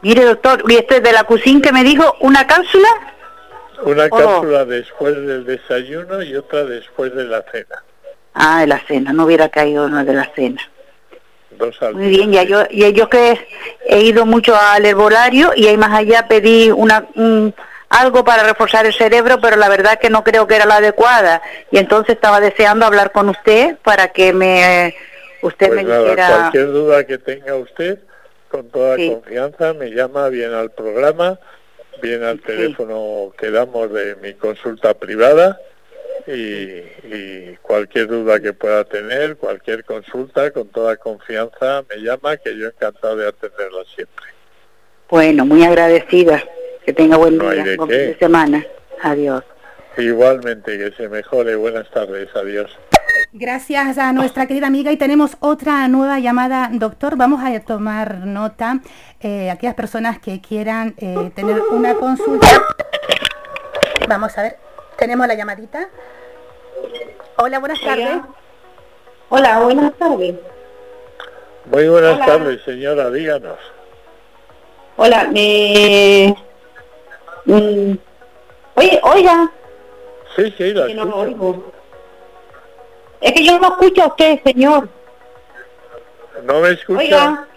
Mire 0.01 0.25
doctor, 0.25 0.63
¿y 0.67 0.75
este 0.75 0.99
de 0.99 1.11
la 1.11 1.23
cocina 1.23 1.61
que 1.61 1.71
me 1.71 1.83
dijo 1.83 2.15
una 2.21 2.45
cápsula? 2.47 2.87
Una 3.83 4.09
cápsula 4.09 4.65
después 4.65 5.15
del 5.15 5.45
desayuno 5.45 6.21
y 6.21 6.35
otra 6.35 6.65
después 6.65 7.13
de 7.15 7.25
la 7.25 7.43
cena. 7.51 7.83
Ah, 8.33 8.61
de 8.61 8.67
la 8.67 8.79
cena, 8.87 9.11
no 9.13 9.25
hubiera 9.25 9.49
caído 9.49 9.89
de 9.89 10.13
la 10.13 10.31
cena. 10.33 10.61
Muy 11.93 12.07
bien, 12.09 12.31
ya 12.31 12.43
yo, 12.43 12.63
y 12.69 12.91
yo 12.93 13.09
que 13.09 13.37
he 13.85 13.99
ido 14.01 14.25
mucho 14.25 14.55
al 14.55 14.85
herbolario 14.85 15.51
y 15.55 15.67
ahí 15.67 15.77
más 15.77 15.91
allá 15.93 16.27
pedí 16.27 16.71
una 16.71 17.05
algo 17.89 18.23
para 18.23 18.43
reforzar 18.43 18.85
el 18.85 18.93
cerebro, 18.93 19.41
pero 19.41 19.57
la 19.57 19.67
verdad 19.67 19.99
que 19.99 20.09
no 20.09 20.23
creo 20.23 20.47
que 20.47 20.55
era 20.55 20.65
la 20.65 20.77
adecuada. 20.77 21.41
Y 21.71 21.77
entonces 21.77 22.15
estaba 22.15 22.39
deseando 22.39 22.85
hablar 22.85 23.11
con 23.11 23.27
usted 23.27 23.75
para 23.83 24.07
que 24.07 24.31
me 24.31 24.95
usted 25.41 25.67
Pues 25.67 25.83
me 25.83 25.83
nada, 25.83 26.01
dijera. 26.03 26.27
cualquier 26.27 26.67
duda 26.67 27.03
que 27.05 27.17
tenga 27.17 27.55
usted, 27.55 27.99
con 28.49 28.69
toda 28.69 28.95
Sí. 28.95 29.09
confianza, 29.09 29.73
me 29.73 29.89
llama 29.91 30.29
bien 30.29 30.53
al 30.53 30.71
programa, 30.71 31.37
bien 32.01 32.23
al 32.23 32.39
teléfono 32.39 33.33
que 33.37 33.51
damos 33.51 33.91
de 33.91 34.15
mi 34.21 34.33
consulta 34.35 34.93
privada 34.93 35.59
y, 36.27 36.33
y 37.15 37.57
cualquier 37.61 38.07
duda 38.07 38.39
que 38.39 38.53
pueda 38.53 38.83
tener, 38.83 39.37
cualquier 39.37 39.83
consulta, 39.85 40.51
con 40.51 40.67
toda 40.69 40.95
confianza, 40.97 41.83
me 41.89 41.97
llama, 42.01 42.37
que 42.37 42.57
yo 42.57 42.67
encantado 42.67 43.15
de 43.17 43.27
atenderla 43.27 43.83
siempre. 43.95 44.25
Bueno, 45.09 45.45
muy 45.45 45.63
agradecida. 45.63 46.43
Que 46.85 46.93
tenga 46.93 47.17
buen 47.17 47.37
No 47.37 47.49
día, 47.51 47.63
de 47.63 47.75
buen 47.77 47.89
fin 47.89 47.97
de 47.97 48.17
semana. 48.17 48.65
Adiós. 49.03 49.43
Igualmente, 49.97 50.77
que 50.77 50.91
se 50.95 51.09
mejore. 51.09 51.55
Buenas 51.55 51.89
tardes. 51.91 52.29
Adiós. 52.35 52.71
Gracias 53.33 53.97
a 53.97 54.13
nuestra 54.13 54.45
querida 54.47 54.67
amiga 54.67 54.91
y 54.91 54.97
tenemos 54.97 55.37
otra 55.41 55.87
nueva 55.87 56.19
llamada, 56.19 56.69
doctor. 56.71 57.17
Vamos 57.17 57.41
a 57.43 57.59
tomar 57.59 58.25
nota. 58.25 58.79
eh, 59.19 59.51
aquellas 59.51 59.75
personas 59.75 60.19
que 60.19 60.41
quieran 60.41 60.95
eh, 60.97 61.31
tener 61.35 61.61
una 61.69 61.93
consulta. 61.93 62.47
Vamos 64.07 64.37
a 64.37 64.41
ver, 64.41 64.57
tenemos 65.01 65.25
la 65.27 65.33
llamadita. 65.33 65.89
Hola, 67.37 67.57
buenas 67.57 67.81
tardes. 67.81 68.17
Hola, 69.29 69.59
buenas 69.61 69.93
tardes. 69.97 70.35
Muy 71.65 71.87
buenas 71.89 72.15
Hola. 72.17 72.25
tardes, 72.27 72.61
señora. 72.63 73.09
Díganos. 73.09 73.57
Hola, 74.97 75.27
me... 75.31 76.35
mm, 77.45 77.93
Oye, 78.75 78.99
oiga, 79.03 79.51
Sí, 80.35 80.53
sí, 80.55 80.71
la 80.71 80.85
que 80.85 80.93
no 80.93 81.01
escucho. 81.03 81.17
oigo. 81.19 81.71
Es 83.21 83.31
que 83.33 83.43
yo 83.43 83.59
no 83.59 83.67
escucho 83.69 84.03
a 84.03 84.07
usted, 84.07 84.39
señor. 84.43 84.87
¿No 86.43 86.59
me 86.59 86.69
escucha? 86.69 86.99
Oiga. 86.99 87.47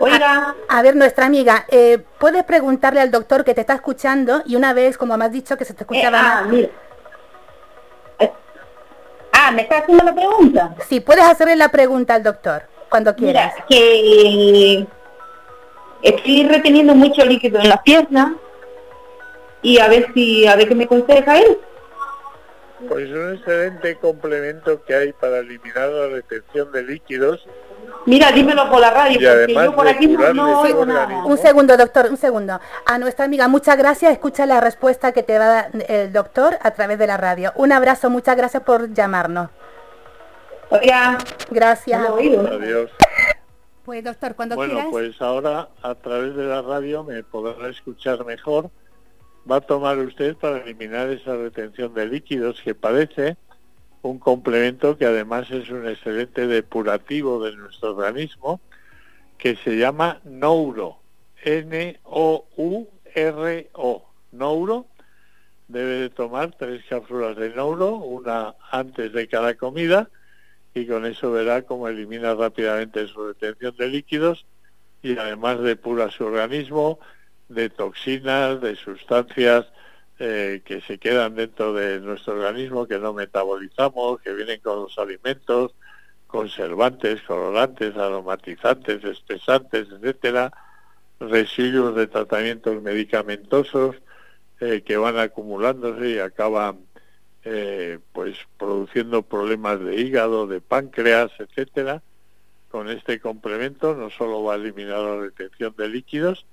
Oiga. 0.00 0.54
A 0.68 0.82
ver, 0.82 0.94
nuestra 0.96 1.26
amiga, 1.26 1.64
eh, 1.68 1.98
puedes 2.18 2.44
preguntarle 2.44 3.00
al 3.00 3.10
doctor 3.10 3.44
que 3.44 3.54
te 3.54 3.62
está 3.62 3.74
escuchando 3.74 4.42
y 4.46 4.56
una 4.56 4.72
vez, 4.72 4.96
como 4.96 5.16
me 5.16 5.24
has 5.24 5.32
dicho, 5.32 5.56
que 5.56 5.64
se 5.64 5.74
te 5.74 5.82
Eh, 5.82 5.86
escuchaba 5.88 6.18
ah, 6.20 6.34
mal. 6.42 6.48
mira. 6.48 6.68
Eh, 8.20 8.32
Ah, 9.32 9.50
¿me 9.50 9.62
está 9.62 9.78
haciendo 9.78 10.04
la 10.04 10.14
pregunta? 10.14 10.74
Sí, 10.88 11.00
puedes 11.00 11.24
hacerle 11.24 11.56
la 11.56 11.68
pregunta 11.70 12.14
al 12.14 12.22
doctor 12.22 12.62
cuando 12.88 13.14
quieras. 13.14 13.54
Mira, 13.54 13.66
que 13.68 14.86
estoy 16.02 16.46
reteniendo 16.48 16.94
mucho 16.94 17.24
líquido 17.24 17.60
en 17.60 17.68
las 17.68 17.82
piernas 17.82 18.32
y 19.62 19.78
a 19.80 19.88
ver 19.88 20.12
si, 20.14 20.46
a 20.46 20.54
ver 20.56 20.68
qué 20.68 20.74
me 20.74 20.84
aconseja 20.84 21.38
él. 21.40 21.58
Pues 22.88 23.08
un 23.10 23.34
excelente 23.34 23.96
complemento 23.96 24.84
que 24.84 24.94
hay 24.94 25.12
para 25.12 25.38
eliminar 25.38 25.88
la 25.88 26.06
retención 26.08 26.70
de 26.70 26.84
líquidos 26.84 27.44
Mira, 28.06 28.32
dímelo 28.32 28.70
por 28.70 28.80
la 28.80 28.90
radio, 28.90 29.18
Y 29.20 29.24
porque 29.54 29.64
yo 29.64 29.74
por 29.76 29.86
aquí 29.88 30.06
no, 30.06 30.60
oigo 30.62 30.86
nada. 30.86 31.24
Un 31.24 31.36
segundo, 31.36 31.76
doctor, 31.76 32.06
un 32.10 32.16
segundo. 32.16 32.58
A 32.86 32.98
nuestra 32.98 33.26
amiga, 33.26 33.48
muchas 33.48 33.76
gracias. 33.76 34.12
Escucha 34.12 34.46
la 34.46 34.60
respuesta 34.60 35.12
que 35.12 35.22
te 35.22 35.38
va 35.38 35.44
a 35.44 35.48
dar 35.48 35.70
el 35.88 36.12
doctor 36.12 36.56
a 36.62 36.70
través 36.70 36.98
de 36.98 37.06
la 37.06 37.16
radio. 37.18 37.52
Un 37.56 37.72
abrazo, 37.72 38.08
muchas 38.08 38.36
gracias 38.36 38.62
por 38.62 38.92
llamarnos. 38.94 39.50
Oiga, 40.70 41.18
Gracias. 41.50 42.00
no. 42.00 42.16
Adiós. 42.16 42.90
Pues 43.84 44.04
doctor, 44.04 44.34
cuando 44.34 44.54
Bueno, 44.54 44.74
quieras. 44.74 44.90
pues 44.90 45.22
ahora 45.22 45.68
a 45.82 45.94
través 45.94 46.34
de 46.36 46.44
la 46.44 46.60
radio 46.62 47.04
me 47.04 47.22
podrá 47.22 47.68
escuchar 47.68 48.24
mejor. 48.26 48.70
Va 49.50 49.56
a 49.56 49.60
tomar 49.62 49.96
usted 49.98 50.36
para 50.36 50.58
eliminar 50.58 51.08
esa 51.08 51.34
retención 51.36 51.94
de 51.94 52.04
líquidos 52.06 52.60
que 52.62 52.74
padece 52.74 53.38
un 54.08 54.18
complemento 54.18 54.96
que 54.96 55.04
además 55.04 55.50
es 55.50 55.68
un 55.70 55.86
excelente 55.86 56.46
depurativo 56.46 57.44
de 57.44 57.54
nuestro 57.56 57.90
organismo 57.90 58.60
que 59.36 59.56
se 59.56 59.76
llama 59.76 60.20
Nouro. 60.24 60.98
N-O-U-R-O. 61.44 62.44
Nouro. 64.32 64.86
Debe 65.68 65.94
de 66.00 66.10
tomar 66.10 66.54
tres 66.58 66.82
cápsulas 66.88 67.36
de 67.36 67.50
Nouro, 67.50 67.96
una 67.96 68.54
antes 68.70 69.12
de 69.12 69.28
cada 69.28 69.54
comida 69.54 70.08
y 70.74 70.86
con 70.86 71.04
eso 71.04 71.30
verá 71.32 71.62
cómo 71.62 71.88
elimina 71.88 72.34
rápidamente 72.34 73.06
su 73.08 73.26
retención 73.26 73.74
de 73.76 73.88
líquidos 73.88 74.46
y 75.02 75.16
además 75.18 75.60
depura 75.60 76.10
su 76.10 76.24
organismo 76.24 76.98
de 77.48 77.68
toxinas, 77.70 78.60
de 78.60 78.76
sustancias 78.76 79.66
eh, 80.18 80.62
que 80.64 80.80
se 80.80 80.98
quedan 80.98 81.36
dentro 81.36 81.72
de 81.72 82.00
nuestro 82.00 82.34
organismo, 82.34 82.86
que 82.86 82.98
no 82.98 83.12
metabolizamos, 83.12 84.20
que 84.20 84.32
vienen 84.32 84.60
con 84.60 84.82
los 84.82 84.98
alimentos, 84.98 85.74
conservantes, 86.26 87.22
colorantes, 87.22 87.96
aromatizantes, 87.96 89.04
espesantes, 89.04 89.86
etcétera, 89.90 90.52
residuos 91.20 91.94
de 91.94 92.06
tratamientos 92.08 92.82
medicamentosos 92.82 93.96
eh, 94.60 94.82
que 94.84 94.96
van 94.96 95.18
acumulándose 95.18 96.10
y 96.10 96.18
acaban 96.18 96.80
eh, 97.44 98.00
pues 98.12 98.36
produciendo 98.58 99.22
problemas 99.22 99.78
de 99.80 100.00
hígado, 100.00 100.46
de 100.48 100.60
páncreas, 100.60 101.30
etcétera. 101.38 102.02
Con 102.70 102.90
este 102.90 103.20
complemento 103.20 103.94
no 103.94 104.10
solo 104.10 104.42
va 104.42 104.54
a 104.54 104.56
eliminar 104.56 104.98
la 104.98 105.20
retención 105.20 105.74
de 105.78 105.88
líquidos, 105.88 106.44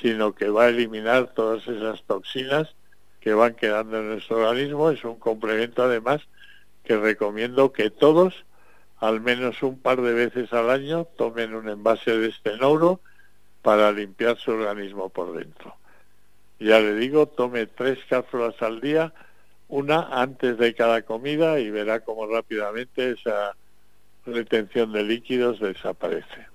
sino 0.00 0.34
que 0.34 0.48
va 0.48 0.64
a 0.64 0.68
eliminar 0.68 1.34
todas 1.34 1.66
esas 1.66 2.02
toxinas 2.04 2.74
que 3.22 3.34
van 3.34 3.54
quedando 3.54 3.98
en 3.98 4.08
nuestro 4.08 4.38
organismo. 4.38 4.90
Es 4.90 5.04
un 5.04 5.18
complemento 5.18 5.82
además 5.82 6.22
que 6.84 6.96
recomiendo 6.96 7.72
que 7.72 7.90
todos, 7.90 8.44
al 8.98 9.20
menos 9.20 9.62
un 9.62 9.78
par 9.78 10.02
de 10.02 10.12
veces 10.12 10.52
al 10.52 10.70
año, 10.70 11.06
tomen 11.16 11.54
un 11.54 11.68
envase 11.68 12.18
de 12.18 12.28
este 12.28 12.56
neuro 12.58 13.00
para 13.62 13.92
limpiar 13.92 14.36
su 14.36 14.50
organismo 14.50 15.08
por 15.08 15.32
dentro. 15.32 15.76
Ya 16.58 16.80
le 16.80 16.94
digo, 16.94 17.26
tome 17.26 17.66
tres 17.66 17.98
cápsulas 18.08 18.60
al 18.60 18.80
día, 18.80 19.12
una 19.68 20.20
antes 20.20 20.58
de 20.58 20.74
cada 20.74 21.02
comida 21.02 21.60
y 21.60 21.70
verá 21.70 22.00
cómo 22.00 22.26
rápidamente 22.26 23.12
esa 23.12 23.56
retención 24.26 24.92
de 24.92 25.04
líquidos 25.04 25.60
desaparece. 25.60 26.51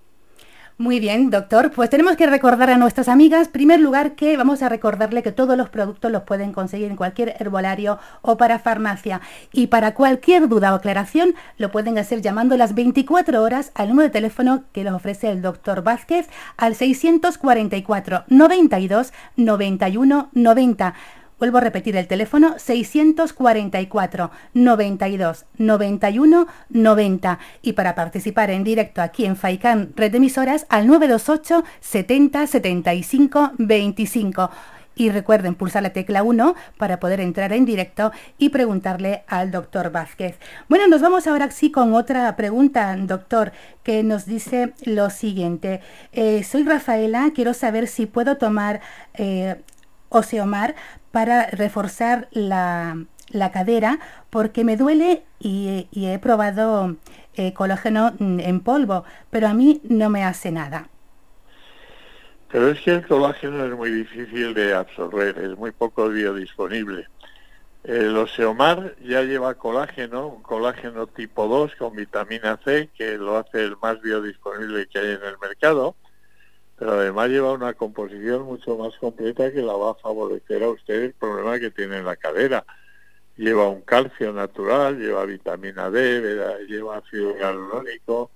Muy 0.79 0.99
bien, 0.99 1.31
doctor. 1.31 1.71
Pues 1.71 1.89
tenemos 1.89 2.17
que 2.17 2.27
recordar 2.27 2.69
a 2.69 2.77
nuestras 2.77 3.07
amigas, 3.07 3.47
en 3.47 3.51
primer 3.51 3.79
lugar, 3.79 4.11
que 4.13 4.37
vamos 4.37 4.61
a 4.61 4.69
recordarle 4.69 5.23
que 5.23 5.31
todos 5.31 5.57
los 5.57 5.69
productos 5.69 6.11
los 6.11 6.21
pueden 6.21 6.53
conseguir 6.53 6.91
en 6.91 6.95
cualquier 6.95 7.35
herbolario 7.39 7.97
o 8.21 8.37
para 8.37 8.59
farmacia. 8.59 9.19
Y 9.51 9.67
para 9.67 9.95
cualquier 9.95 10.47
duda 10.47 10.73
o 10.73 10.75
aclaración, 10.75 11.33
lo 11.57 11.71
pueden 11.71 11.97
hacer 11.97 12.21
llamando 12.21 12.57
las 12.57 12.75
24 12.75 13.41
horas 13.41 13.71
al 13.73 13.89
número 13.89 14.09
de 14.09 14.13
teléfono 14.13 14.65
que 14.71 14.83
les 14.83 14.93
ofrece 14.93 15.31
el 15.31 15.41
doctor 15.41 15.81
Vázquez 15.81 16.27
al 16.57 16.75
644 16.75 18.25
92 18.27 19.13
91 19.35 20.29
90. 20.31 20.93
Vuelvo 21.39 21.59
a 21.59 21.61
repetir 21.61 21.95
el 21.95 22.07
teléfono 22.07 22.55
644 22.57 24.31
92 24.55 25.45
91 25.57 26.47
90 26.69 27.39
y 27.61 27.73
para 27.73 27.93
participar 27.93 28.49
en 28.49 28.63
directo 28.63 29.03
aquí 29.03 29.25
en 29.25 29.35
Faicán 29.35 29.93
Red 29.95 30.11
de 30.11 30.17
Emisoras 30.17 30.65
al 30.69 30.87
928 30.87 31.63
70 31.79 32.47
75 32.47 33.51
25. 33.59 34.49
Y 34.95 35.11
recuerden 35.11 35.53
pulsar 35.53 35.83
la 35.83 35.91
tecla 35.91 36.23
1 36.23 36.55
para 36.77 36.99
poder 36.99 37.21
entrar 37.21 37.53
en 37.53 37.65
directo 37.65 38.11
y 38.39 38.49
preguntarle 38.49 39.23
al 39.27 39.51
doctor 39.51 39.91
Vázquez. 39.91 40.39
Bueno, 40.69 40.87
nos 40.87 41.01
vamos 41.01 41.27
ahora 41.27 41.51
sí 41.51 41.69
con 41.69 41.93
otra 41.93 42.35
pregunta, 42.35 42.95
doctor, 42.97 43.51
que 43.83 44.01
nos 44.01 44.25
dice 44.25 44.73
lo 44.85 45.11
siguiente. 45.11 45.81
Eh, 46.13 46.43
soy 46.43 46.63
Rafaela, 46.63 47.31
quiero 47.35 47.53
saber 47.53 47.85
si 47.85 48.07
puedo 48.07 48.37
tomar 48.37 48.81
eh, 49.13 49.57
Oseomar 50.09 50.75
para 51.11 51.47
reforzar 51.47 52.27
la, 52.31 52.97
la, 53.29 53.51
cadera 53.51 53.99
porque 54.29 54.63
me 54.63 54.77
duele 54.77 55.23
y, 55.39 55.87
he 55.93 56.19
probado 56.19 56.95
eh, 57.35 57.53
colágeno 57.53 58.13
en 58.19 58.59
polvo, 58.61 59.03
pero 59.29 59.47
a 59.47 59.53
mí 59.53 59.81
no 59.83 60.09
me 60.09 60.23
hace 60.23 60.51
nada. 60.51 60.89
Pero 62.49 62.69
es 62.69 62.79
que 62.79 62.91
el 62.91 63.05
colágeno 63.05 63.65
es 63.65 63.75
muy 63.75 63.91
difícil 63.91 64.53
de 64.53 64.73
absorber, 64.73 65.37
es 65.37 65.57
muy 65.57 65.71
poco 65.71 66.07
biodisponible. 66.07 67.07
El 67.83 68.17
Oseomar 68.17 68.95
ya 69.01 69.21
lleva 69.23 69.55
colágeno, 69.55 70.27
un 70.27 70.43
colágeno 70.43 71.07
tipo 71.07 71.47
2 71.47 71.75
con 71.75 71.95
vitamina 71.95 72.59
C, 72.63 72.89
que 72.97 73.17
lo 73.17 73.37
hace 73.37 73.63
el 73.63 73.77
más 73.81 74.01
biodisponible 74.01 74.87
que 74.87 74.99
hay 74.99 75.11
en 75.11 75.23
el 75.23 75.37
mercado, 75.39 75.95
pero 76.77 76.93
además 76.93 77.29
lleva 77.29 77.53
una 77.53 77.73
composición 77.73 78.43
mucho 78.43 78.77
más 78.77 78.95
completa 78.97 79.51
que 79.51 79.61
la 79.61 79.73
va 79.73 79.91
a 79.91 79.95
favorecer 79.95 80.63
a 80.63 80.69
usted 80.69 81.03
el 81.05 81.13
problema 81.13 81.59
que 81.59 81.71
tiene 81.71 81.97
en 81.97 82.05
la 82.05 82.15
cadera. 82.15 82.65
Lleva 83.35 83.67
un 83.67 83.81
calcio 83.81 84.31
natural, 84.31 84.99
lleva 84.99 85.25
vitamina 85.25 85.89
D, 85.89 86.65
lleva 86.67 86.97
ácido 86.97 87.35
hialurónico, 87.37 88.31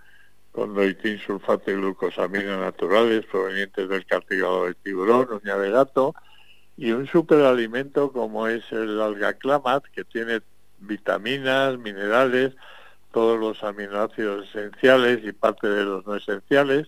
condoitín, 0.51 1.19
sulfato 1.19 1.71
y 1.71 1.75
glucosamina 1.75 2.57
naturales 2.57 3.25
provenientes 3.25 3.87
del 3.87 4.05
cartílago 4.05 4.65
del 4.65 4.75
tiburón, 4.75 5.27
uña 5.31 5.57
de 5.57 5.71
gato, 5.71 6.15
y 6.77 6.91
un 6.91 7.07
superalimento 7.07 8.11
como 8.11 8.47
es 8.47 8.63
el 8.71 8.99
alga 9.01 9.33
clamat, 9.33 9.83
que 9.93 10.03
tiene 10.03 10.41
vitaminas, 10.79 11.77
minerales, 11.77 12.53
todos 13.11 13.39
los 13.39 13.63
aminoácidos 13.63 14.49
esenciales 14.49 15.19
y 15.23 15.31
parte 15.31 15.67
de 15.67 15.83
los 15.83 16.05
no 16.07 16.15
esenciales, 16.15 16.87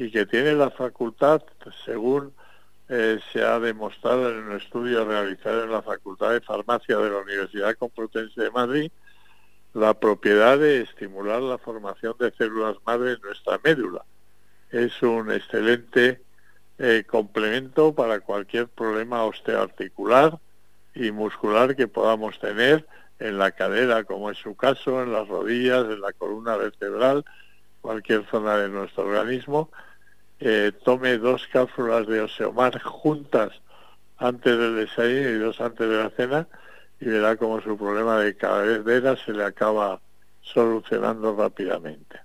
y 0.00 0.10
que 0.10 0.24
tiene 0.24 0.54
la 0.54 0.70
facultad, 0.70 1.42
según 1.84 2.32
eh, 2.88 3.20
se 3.34 3.44
ha 3.44 3.60
demostrado 3.60 4.30
en 4.30 4.44
un 4.44 4.56
estudio 4.56 5.04
realizado 5.04 5.64
en 5.64 5.70
la 5.70 5.82
Facultad 5.82 6.32
de 6.32 6.40
Farmacia 6.40 6.96
de 6.96 7.10
la 7.10 7.18
Universidad 7.18 7.76
Complutense 7.76 8.40
de 8.40 8.50
Madrid, 8.50 8.90
la 9.74 9.92
propiedad 9.92 10.58
de 10.58 10.80
estimular 10.80 11.42
la 11.42 11.58
formación 11.58 12.14
de 12.18 12.32
células 12.32 12.76
madre 12.86 13.12
en 13.12 13.20
nuestra 13.20 13.60
médula. 13.62 14.02
Es 14.70 15.02
un 15.02 15.30
excelente 15.30 16.22
eh, 16.78 17.04
complemento 17.06 17.94
para 17.94 18.20
cualquier 18.20 18.68
problema 18.68 19.24
osteoarticular 19.24 20.38
y 20.94 21.10
muscular 21.10 21.76
que 21.76 21.88
podamos 21.88 22.40
tener 22.40 22.86
en 23.18 23.36
la 23.36 23.50
cadera, 23.50 24.04
como 24.04 24.30
es 24.30 24.38
su 24.38 24.56
caso, 24.56 25.02
en 25.02 25.12
las 25.12 25.28
rodillas, 25.28 25.84
en 25.84 26.00
la 26.00 26.14
columna 26.14 26.56
vertebral, 26.56 27.22
cualquier 27.82 28.24
zona 28.30 28.56
de 28.56 28.70
nuestro 28.70 29.04
organismo. 29.04 29.70
Eh, 30.40 30.72
tome 30.84 31.18
dos 31.18 31.46
cápsulas 31.48 32.06
de 32.06 32.22
Oseomar 32.22 32.80
juntas 32.80 33.52
antes 34.16 34.56
del 34.58 34.76
desayuno 34.76 35.28
y 35.28 35.38
dos 35.38 35.60
antes 35.60 35.86
de 35.86 35.96
la 35.96 36.10
cena 36.10 36.48
y 36.98 37.06
verá 37.06 37.36
como 37.36 37.60
su 37.60 37.76
problema 37.76 38.18
de 38.18 38.34
cadera 38.36 39.16
se 39.16 39.32
le 39.32 39.44
acaba 39.44 40.00
solucionando 40.40 41.36
rápidamente. 41.36 42.20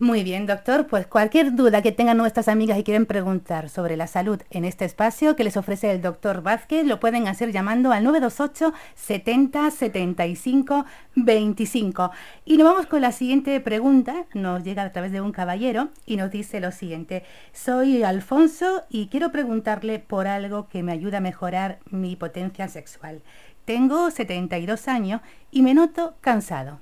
Muy 0.00 0.22
bien, 0.22 0.46
doctor. 0.46 0.86
Pues 0.86 1.08
cualquier 1.08 1.56
duda 1.56 1.82
que 1.82 1.90
tengan 1.90 2.18
nuestras 2.18 2.46
amigas 2.46 2.78
y 2.78 2.84
quieren 2.84 3.04
preguntar 3.04 3.68
sobre 3.68 3.96
la 3.96 4.06
salud 4.06 4.40
en 4.50 4.64
este 4.64 4.84
espacio 4.84 5.34
que 5.34 5.42
les 5.42 5.56
ofrece 5.56 5.90
el 5.90 6.00
doctor 6.00 6.40
Vázquez, 6.40 6.86
lo 6.86 7.00
pueden 7.00 7.26
hacer 7.26 7.50
llamando 7.50 7.90
al 7.90 8.04
928 8.04 8.72
70 8.94 9.72
75 9.72 10.84
25. 11.16 12.12
Y 12.44 12.58
nos 12.58 12.66
vamos 12.70 12.86
con 12.86 13.00
la 13.00 13.10
siguiente 13.10 13.58
pregunta. 13.58 14.26
Nos 14.34 14.62
llega 14.62 14.84
a 14.84 14.92
través 14.92 15.10
de 15.10 15.20
un 15.20 15.32
caballero 15.32 15.88
y 16.06 16.16
nos 16.16 16.30
dice 16.30 16.60
lo 16.60 16.70
siguiente. 16.70 17.24
Soy 17.52 18.04
Alfonso 18.04 18.84
y 18.88 19.08
quiero 19.08 19.32
preguntarle 19.32 19.98
por 19.98 20.28
algo 20.28 20.68
que 20.68 20.84
me 20.84 20.92
ayuda 20.92 21.18
a 21.18 21.22
mejorar 21.22 21.80
mi 21.90 22.14
potencia 22.14 22.68
sexual. 22.68 23.20
Tengo 23.64 24.12
72 24.12 24.86
años 24.86 25.22
y 25.50 25.62
me 25.62 25.74
noto 25.74 26.14
cansado. 26.20 26.78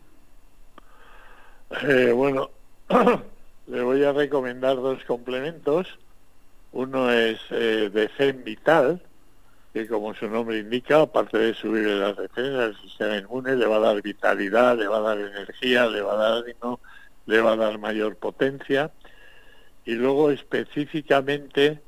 Eh, 1.83 2.13
bueno, 2.15 2.51
le 3.67 3.83
voy 3.83 4.05
a 4.05 4.13
recomendar 4.13 4.77
dos 4.77 5.03
complementos. 5.05 5.99
Uno 6.73 7.11
es 7.11 7.41
eh, 7.51 7.91
de 7.93 8.33
Vital, 8.33 9.03
que 9.73 9.89
como 9.89 10.15
su 10.15 10.29
nombre 10.29 10.59
indica, 10.59 11.03
aparte 11.03 11.39
de 11.39 11.55
subir 11.55 11.87
las 11.87 12.17
defensas 12.17 12.59
del 12.59 12.77
sistema 12.83 13.17
inmune, 13.17 13.57
le 13.57 13.67
va 13.67 13.77
a 13.77 13.81
dar 13.81 14.03
vitalidad, 14.03 14.79
le 14.79 14.87
va 14.87 14.99
a 14.99 15.01
dar 15.01 15.19
energía, 15.19 15.87
le 15.87 16.01
va 16.01 16.15
a 16.15 16.17
dar 16.17 16.45
ánimo, 16.45 16.81
le 17.27 17.41
va 17.41 17.53
a 17.53 17.57
dar 17.57 17.79
mayor 17.79 18.17
potencia. 18.17 18.91
Y 19.85 19.95
luego 19.95 20.31
específicamente 20.31 21.81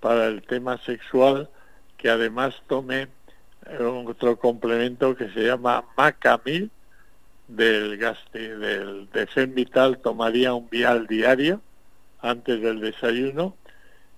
para 0.00 0.26
el 0.26 0.42
tema 0.42 0.78
sexual, 0.78 1.48
que 1.96 2.10
además 2.10 2.54
tome 2.66 3.08
eh, 3.66 3.82
otro 3.82 4.36
complemento 4.38 5.16
que 5.16 5.28
se 5.30 5.46
llama 5.46 5.84
Macamil, 5.96 6.70
del 7.48 7.98
gaste 7.98 8.56
del 8.56 9.08
de 9.10 9.46
Vital 9.46 9.98
tomaría 9.98 10.54
un 10.54 10.68
vial 10.70 11.06
diario 11.06 11.60
antes 12.20 12.60
del 12.62 12.80
desayuno 12.80 13.56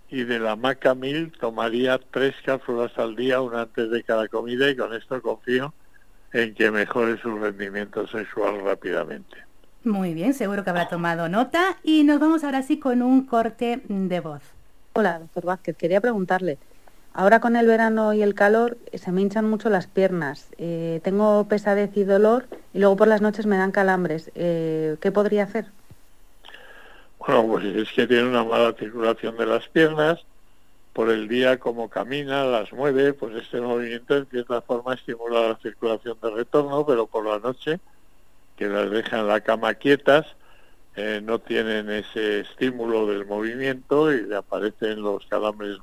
y 0.08 0.24
de 0.24 0.38
la 0.38 0.56
Maca 0.56 0.94
Mil 0.94 1.32
tomaría 1.32 1.98
tres 2.10 2.34
cápsulas 2.44 2.96
al 2.98 3.16
día, 3.16 3.40
una 3.40 3.62
antes 3.62 3.90
de 3.90 4.02
cada 4.02 4.28
comida 4.28 4.70
y 4.70 4.76
con 4.76 4.94
esto 4.94 5.20
confío 5.20 5.74
en 6.32 6.54
que 6.54 6.70
mejore 6.70 7.18
su 7.20 7.36
rendimiento 7.36 8.06
sexual 8.06 8.60
rápidamente. 8.62 9.36
Muy 9.84 10.14
bien, 10.14 10.34
seguro 10.34 10.64
que 10.64 10.70
habrá 10.70 10.88
tomado 10.88 11.28
nota 11.28 11.76
y 11.82 12.04
nos 12.04 12.20
vamos 12.20 12.44
ahora 12.44 12.62
sí 12.62 12.78
con 12.78 13.02
un 13.02 13.26
corte 13.26 13.82
de 13.88 14.20
voz. 14.20 14.42
Hola, 14.94 15.18
doctor 15.18 15.44
Vázquez, 15.44 15.76
quería 15.76 16.00
preguntarle, 16.00 16.58
Ahora 17.16 17.38
con 17.38 17.54
el 17.54 17.68
verano 17.68 18.12
y 18.12 18.22
el 18.22 18.34
calor 18.34 18.76
eh, 18.90 18.98
se 18.98 19.12
me 19.12 19.22
hinchan 19.22 19.48
mucho 19.48 19.70
las 19.70 19.86
piernas. 19.86 20.48
Eh, 20.58 21.00
tengo 21.04 21.46
pesadez 21.46 21.96
y 21.96 22.02
dolor 22.02 22.46
y 22.72 22.80
luego 22.80 22.96
por 22.96 23.06
las 23.06 23.22
noches 23.22 23.46
me 23.46 23.56
dan 23.56 23.70
calambres. 23.70 24.32
Eh, 24.34 24.96
¿Qué 25.00 25.12
podría 25.12 25.44
hacer? 25.44 25.66
Bueno, 27.20 27.46
pues 27.46 27.64
es 27.66 27.92
que 27.92 28.08
tiene 28.08 28.24
una 28.24 28.42
mala 28.42 28.72
circulación 28.72 29.36
de 29.36 29.46
las 29.46 29.68
piernas. 29.68 30.24
Por 30.92 31.08
el 31.08 31.28
día, 31.28 31.58
como 31.58 31.88
camina, 31.88 32.44
las 32.44 32.72
mueve, 32.72 33.12
pues 33.12 33.36
este 33.36 33.60
movimiento 33.60 34.16
en 34.16 34.26
cierta 34.26 34.60
forma 34.62 34.94
estimula 34.94 35.50
la 35.50 35.56
circulación 35.56 36.18
de 36.20 36.30
retorno, 36.30 36.84
pero 36.84 37.06
por 37.06 37.24
la 37.26 37.38
noche, 37.38 37.78
que 38.56 38.66
las 38.66 38.90
deja 38.90 39.20
en 39.20 39.28
la 39.28 39.40
cama 39.40 39.74
quietas, 39.74 40.26
no 41.22 41.40
tienen 41.40 41.90
ese 41.90 42.40
estímulo 42.40 43.06
del 43.06 43.26
movimiento 43.26 44.12
y 44.12 44.22
le 44.22 44.36
aparecen 44.36 45.02
los 45.02 45.26
calambres 45.26 45.78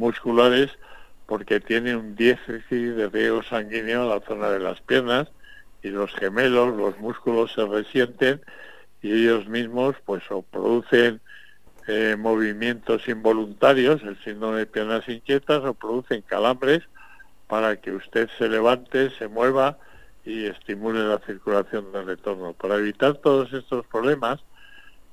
musculares 0.00 0.70
porque 1.26 1.60
tiene 1.60 1.94
un 1.94 2.16
déficit 2.16 2.96
de 2.96 3.08
riego 3.08 3.42
sanguíneo 3.44 4.02
en 4.02 4.08
la 4.08 4.20
zona 4.20 4.50
de 4.50 4.58
las 4.58 4.80
piernas 4.80 5.28
y 5.82 5.88
los 5.88 6.12
gemelos, 6.14 6.76
los 6.76 6.98
músculos 6.98 7.52
se 7.52 7.64
resienten 7.64 8.40
y 9.02 9.12
ellos 9.12 9.46
mismos 9.46 9.94
pues 10.04 10.22
o 10.30 10.42
producen 10.42 11.20
eh, 11.86 12.16
movimientos 12.18 13.06
involuntarios, 13.08 14.02
el 14.02 14.18
síndrome 14.22 14.58
de 14.58 14.66
piernas 14.66 15.08
inquietas, 15.08 15.64
o 15.64 15.74
producen 15.74 16.22
calambres 16.22 16.82
para 17.46 17.76
que 17.76 17.92
usted 17.92 18.28
se 18.38 18.48
levante, 18.48 19.10
se 19.10 19.28
mueva 19.28 19.78
y 20.24 20.46
estimule 20.46 21.00
la 21.00 21.18
circulación 21.18 21.92
del 21.92 22.06
retorno. 22.06 22.52
Para 22.52 22.76
evitar 22.76 23.14
todos 23.16 23.52
estos 23.52 23.86
problemas, 23.86 24.40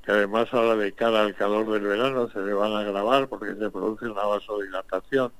que 0.08 0.14
además 0.14 0.48
ahora 0.54 0.78
de 0.78 0.94
cara 0.94 1.24
al 1.24 1.36
calor 1.36 1.70
del 1.70 1.82
verano 1.82 2.30
se 2.30 2.40
le 2.40 2.54
van 2.54 2.72
a 2.72 2.80
agravar 2.80 3.28
porque 3.28 3.56
se 3.56 3.70
produce 3.70 4.06
una 4.06 4.24
vasodilatación, 4.24 5.34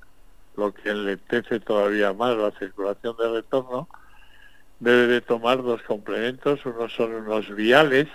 lo 0.58 0.74
que 0.74 0.90
enlentece 0.90 1.58
todavía 1.60 2.12
más 2.12 2.36
la 2.36 2.50
circulación 2.50 3.16
de 3.16 3.30
retorno, 3.30 3.88
debe 4.78 5.06
de 5.06 5.20
tomar 5.22 5.62
dos 5.62 5.80
complementos. 5.84 6.60
Uno 6.66 6.86
son 6.90 7.14
unos 7.14 7.48
viales, 7.56 8.08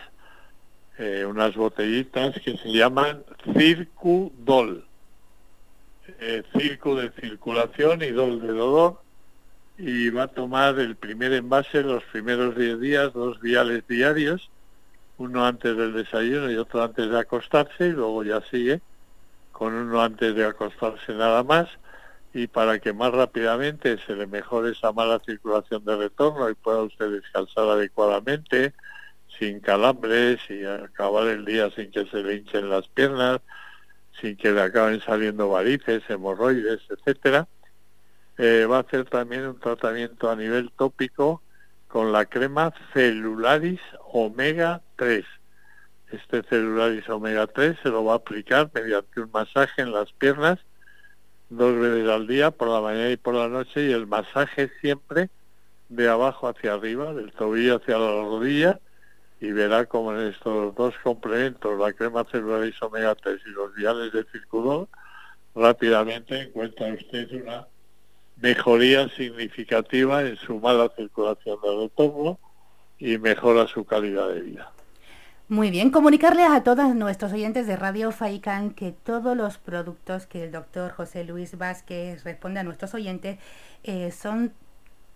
eh, 0.99 1.25
unas 1.27 1.55
botellitas 1.55 2.39
que 2.45 2.55
se 2.55 2.71
llaman 2.71 3.23
Circudol. 3.57 4.85
Eh, 6.19 6.43
circu 6.55 6.95
de 6.97 7.09
circulación 7.19 8.03
y 8.03 8.11
dol 8.11 8.39
de 8.39 8.53
dolor. 8.53 9.01
Y 9.79 10.11
va 10.11 10.23
a 10.23 10.27
tomar 10.27 10.77
el 10.77 10.97
primer 10.97 11.33
envase 11.33 11.81
los 11.81 12.03
primeros 12.03 12.55
10 12.55 12.79
días, 12.79 13.11
dos 13.11 13.41
viales 13.41 13.87
diarios 13.87 14.51
uno 15.17 15.45
antes 15.45 15.75
del 15.77 15.93
desayuno 15.93 16.51
y 16.51 16.57
otro 16.57 16.83
antes 16.83 17.09
de 17.09 17.19
acostarse 17.19 17.87
y 17.87 17.91
luego 17.91 18.23
ya 18.23 18.41
sigue 18.49 18.81
con 19.51 19.73
uno 19.73 20.01
antes 20.01 20.35
de 20.35 20.45
acostarse 20.45 21.13
nada 21.13 21.43
más 21.43 21.69
y 22.33 22.47
para 22.47 22.79
que 22.79 22.93
más 22.93 23.11
rápidamente 23.11 23.97
se 24.05 24.15
le 24.15 24.25
mejore 24.25 24.71
esa 24.71 24.91
mala 24.91 25.21
circulación 25.23 25.85
de 25.85 25.95
retorno 25.95 26.49
y 26.49 26.55
pueda 26.55 26.81
usted 26.81 27.11
descansar 27.11 27.65
adecuadamente, 27.69 28.73
sin 29.37 29.59
calambres 29.59 30.39
y 30.49 30.65
acabar 30.65 31.27
el 31.27 31.45
día 31.45 31.69
sin 31.75 31.91
que 31.91 32.07
se 32.07 32.23
le 32.23 32.35
hinchen 32.35 32.69
las 32.69 32.87
piernas, 32.87 33.39
sin 34.19 34.35
que 34.35 34.51
le 34.51 34.61
acaben 34.61 34.99
saliendo 35.01 35.49
varices, 35.49 36.01
hemorroides, 36.09 36.81
etcétera. 36.89 37.47
Eh, 38.39 38.65
va 38.65 38.77
a 38.77 38.81
hacer 38.81 39.05
también 39.05 39.45
un 39.45 39.59
tratamiento 39.59 40.31
a 40.31 40.35
nivel 40.35 40.71
tópico 40.71 41.42
con 41.93 42.11
la 42.11 42.25
crema 42.25 42.73
Celularis 42.91 43.79
Omega 44.13 44.81
3. 44.95 45.23
Este 46.11 46.41
Celularis 46.41 47.07
Omega 47.07 47.45
3 47.45 47.77
se 47.83 47.89
lo 47.89 48.03
va 48.03 48.13
a 48.13 48.15
aplicar 48.15 48.71
mediante 48.73 49.21
un 49.21 49.29
masaje 49.31 49.83
en 49.83 49.91
las 49.91 50.11
piernas 50.13 50.57
dos 51.51 51.79
veces 51.79 52.09
al 52.09 52.25
día, 52.25 52.49
por 52.49 52.69
la 52.69 52.81
mañana 52.81 53.11
y 53.11 53.17
por 53.17 53.35
la 53.35 53.47
noche, 53.47 53.85
y 53.85 53.91
el 53.91 54.07
masaje 54.07 54.71
siempre 54.81 55.29
de 55.89 56.09
abajo 56.09 56.47
hacia 56.47 56.73
arriba, 56.73 57.13
del 57.13 57.31
tobillo 57.31 57.75
hacia 57.75 57.99
la 57.99 58.09
rodilla, 58.23 58.79
y 59.39 59.51
verá 59.51 59.85
como 59.85 60.15
en 60.15 60.29
estos 60.29 60.73
dos 60.73 60.95
complementos, 61.03 61.79
la 61.79 61.93
crema 61.93 62.23
Celularis 62.23 62.81
Omega 62.81 63.13
3 63.13 63.39
y 63.45 63.49
los 63.51 63.75
viales 63.75 64.11
de 64.11 64.23
circulo, 64.31 64.89
rápidamente 65.53 66.41
encuentra 66.41 66.91
usted 66.91 67.31
una 67.33 67.67
mejoría 68.43 69.07
significativa 69.07 70.21
en 70.21 70.35
su 70.35 70.59
mala 70.59 70.89
circulación 70.97 71.57
del 71.63 71.83
retorno 71.83 72.37
y 72.99 73.17
mejora 73.17 73.67
su 73.67 73.85
calidad 73.85 74.27
de 74.27 74.41
vida. 74.41 74.73
Muy 75.47 75.71
bien, 75.71 75.91
comunicarles 75.91 76.49
a 76.49 76.61
todos 76.61 76.93
nuestros 76.93 77.31
oyentes 77.31 77.67
de 77.67 77.77
Radio 77.77 78.11
Faikan 78.11 78.71
que 78.71 78.91
todos 78.91 79.37
los 79.37 79.57
productos 79.59 80.25
que 80.25 80.43
el 80.43 80.51
doctor 80.51 80.91
José 80.91 81.23
Luis 81.23 81.57
Vázquez 81.57 82.25
responde 82.25 82.59
a 82.59 82.63
nuestros 82.63 82.93
oyentes 82.93 83.39
eh, 83.85 84.11
son 84.11 84.51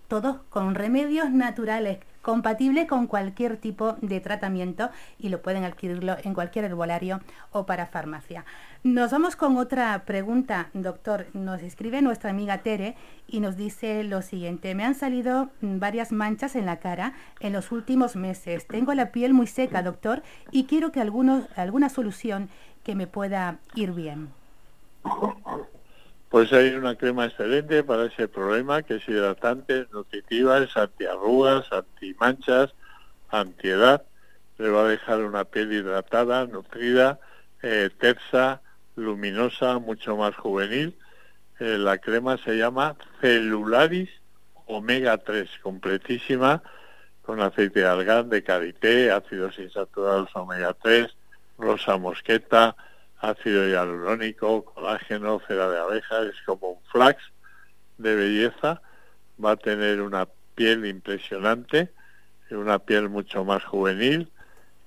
todos 0.08 0.38
con 0.50 0.74
remedios 0.74 1.30
naturales 1.30 2.00
compatible 2.22 2.88
con 2.88 3.08
cualquier 3.08 3.56
tipo 3.56 3.94
de 4.02 4.20
tratamiento 4.20 4.90
y 5.18 5.30
lo 5.30 5.42
pueden 5.42 5.64
adquirirlo 5.64 6.18
en 6.24 6.34
cualquier 6.34 6.66
herbolario 6.66 7.22
o 7.52 7.66
para 7.66 7.88
farmacia. 7.88 8.46
Nos 8.88 9.12
vamos 9.12 9.36
con 9.36 9.58
otra 9.58 10.04
pregunta, 10.06 10.70
doctor. 10.74 11.26
Nos 11.34 11.62
escribe 11.62 12.02
nuestra 12.02 12.30
amiga 12.30 12.60
Tere 12.60 12.96
y 13.28 13.42
nos 13.42 13.58
dice 13.58 14.06
lo 14.06 14.22
siguiente. 14.22 14.76
Me 14.76 14.86
han 14.86 14.96
salido 14.96 15.50
varias 15.60 16.14
manchas 16.14 16.56
en 16.56 16.66
la 16.66 16.80
cara 16.80 17.12
en 17.42 17.52
los 17.52 17.74
últimos 17.74 18.16
meses. 18.16 18.66
Tengo 18.66 18.94
la 18.94 19.12
piel 19.12 19.34
muy 19.34 19.46
seca, 19.46 19.84
doctor, 19.84 20.24
y 20.52 20.68
quiero 20.68 20.94
que 20.94 21.02
alguna 21.02 21.90
solución 21.90 22.48
que 22.86 22.96
me 22.96 23.08
pueda 23.08 23.60
ir 23.76 23.92
bien. 23.92 24.30
Pues 26.30 26.54
hay 26.54 26.70
una 26.70 26.96
crema 26.96 27.26
excelente 27.26 27.84
para 27.84 28.06
ese 28.06 28.30
problema 28.30 28.84
que 28.84 28.96
es 28.96 29.10
hidratante, 29.10 29.86
nutritiva, 29.92 30.60
es 30.60 30.78
antiarrugas, 30.78 31.70
antimanchas, 31.74 32.74
antiedad. 33.32 34.04
Le 34.58 34.70
va 34.70 34.86
a 34.86 34.88
dejar 34.88 35.26
una 35.26 35.44
piel 35.44 35.74
hidratada, 35.74 36.46
nutrida, 36.46 37.20
eh, 37.62 37.90
tersa, 38.00 38.62
luminosa, 38.98 39.80
mucho 39.80 40.18
más 40.18 40.36
juvenil. 40.36 40.98
Eh, 41.60 41.78
la 41.78 41.98
crema 42.00 42.38
se 42.38 42.58
llama 42.58 42.98
Celularis 43.22 44.10
Omega 44.66 45.18
3, 45.18 45.50
completísima, 45.62 46.62
con 47.22 47.42
aceite 47.42 47.80
de 47.82 47.86
argán, 47.86 48.30
de 48.30 48.44
karité, 48.44 49.12
ácidos 49.12 49.58
insaturados 49.60 50.30
omega 50.34 50.74
3, 50.74 51.16
rosa 51.58 51.98
mosqueta, 51.98 52.76
ácido 53.20 53.68
hialurónico, 53.68 54.66
colágeno, 54.66 55.42
cera 55.48 55.70
de 55.70 55.80
abeja, 55.80 56.22
es 56.24 56.36
como 56.46 56.72
un 56.72 56.84
flax 56.92 57.24
de 57.98 58.16
belleza, 58.16 58.82
va 59.44 59.52
a 59.52 59.56
tener 59.56 60.02
una 60.02 60.28
piel 60.56 60.86
impresionante, 60.86 61.92
una 62.52 62.80
piel 62.80 63.10
mucho 63.10 63.44
más 63.46 63.64
juvenil 63.64 64.32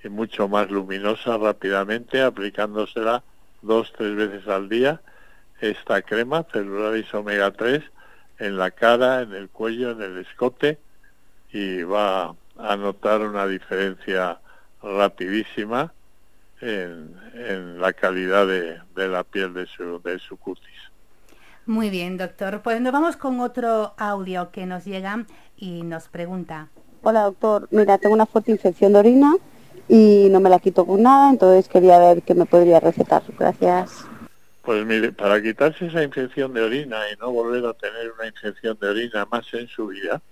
y 0.03 0.09
mucho 0.09 0.49
más 0.49 0.71
luminosa 0.71 1.37
rápidamente, 1.39 2.23
aplicándosela 2.23 3.23
dos, 3.63 3.93
tres 3.97 4.15
veces 4.17 4.47
al 4.49 4.69
día, 4.69 5.01
esta 5.61 6.03
crema, 6.03 6.45
Celularis 6.53 7.13
Omega 7.15 7.51
3, 7.51 7.83
en 8.39 8.57
la 8.57 8.71
cara, 8.71 9.23
en 9.23 9.33
el 9.35 9.49
cuello, 9.49 9.91
en 9.91 10.03
el 10.03 10.19
escote, 10.19 10.79
y 11.53 11.83
va 11.83 12.35
a 12.59 12.77
notar 12.77 13.21
una 13.21 13.47
diferencia 13.47 14.39
rapidísima 14.83 15.93
en, 16.61 17.81
la 17.81 17.93
calidad 17.93 18.47
de, 18.47 19.09
la 19.09 19.25
piel 19.25 19.55
de 19.55 19.67
su, 19.67 20.01
de 20.03 20.19
su 20.19 20.37
cutis. 20.37 20.67
Muy 21.67 21.91
bien, 21.91 22.17
doctor. 22.17 22.63
Pues 22.63 22.81
nos 22.81 22.93
vamos 22.93 23.17
con 23.17 23.41
otro 23.41 23.95
audio 23.97 24.51
que 24.51 24.67
nos 24.67 24.85
llega 24.85 25.27
y 25.57 25.83
nos 25.83 26.09
pregunta. 26.09 26.69
Hola, 27.03 27.23
doctor. 27.23 27.69
Mira, 27.71 27.99
tengo 27.99 28.15
una 28.15 28.27
fuerte 28.27 28.51
infección 28.51 28.93
de 28.93 28.99
orina 28.99 29.35
y 29.91 30.29
no 30.31 30.39
me 30.39 30.49
la 30.49 30.61
quito 30.61 30.87
con 30.87 31.03
nada, 31.03 31.31
entonces 31.31 31.69
quería 31.69 31.99
ver 31.99 32.23
qué 32.23 32.33
me 32.33 32.47
podría 32.47 32.79
recetar. 32.79 33.25
Gracias. 33.37 34.05
Pues 34.63 34.87
mire, 34.87 35.11
para 35.11 35.43
quitarse 35.43 35.87
esa 35.87 36.05
infección 36.05 36.55
de 36.55 36.63
orina 36.63 36.99
y 37.13 37.17
no 37.17 37.33
volver 37.33 37.67
a 37.67 37.75
tener 37.75 38.13
una 38.13 38.29
infección 38.29 38.79
de 38.81 38.89
orina 38.89 39.27
más 39.27 39.53
en 39.53 39.67
su 39.67 39.89
vida, 39.89 40.23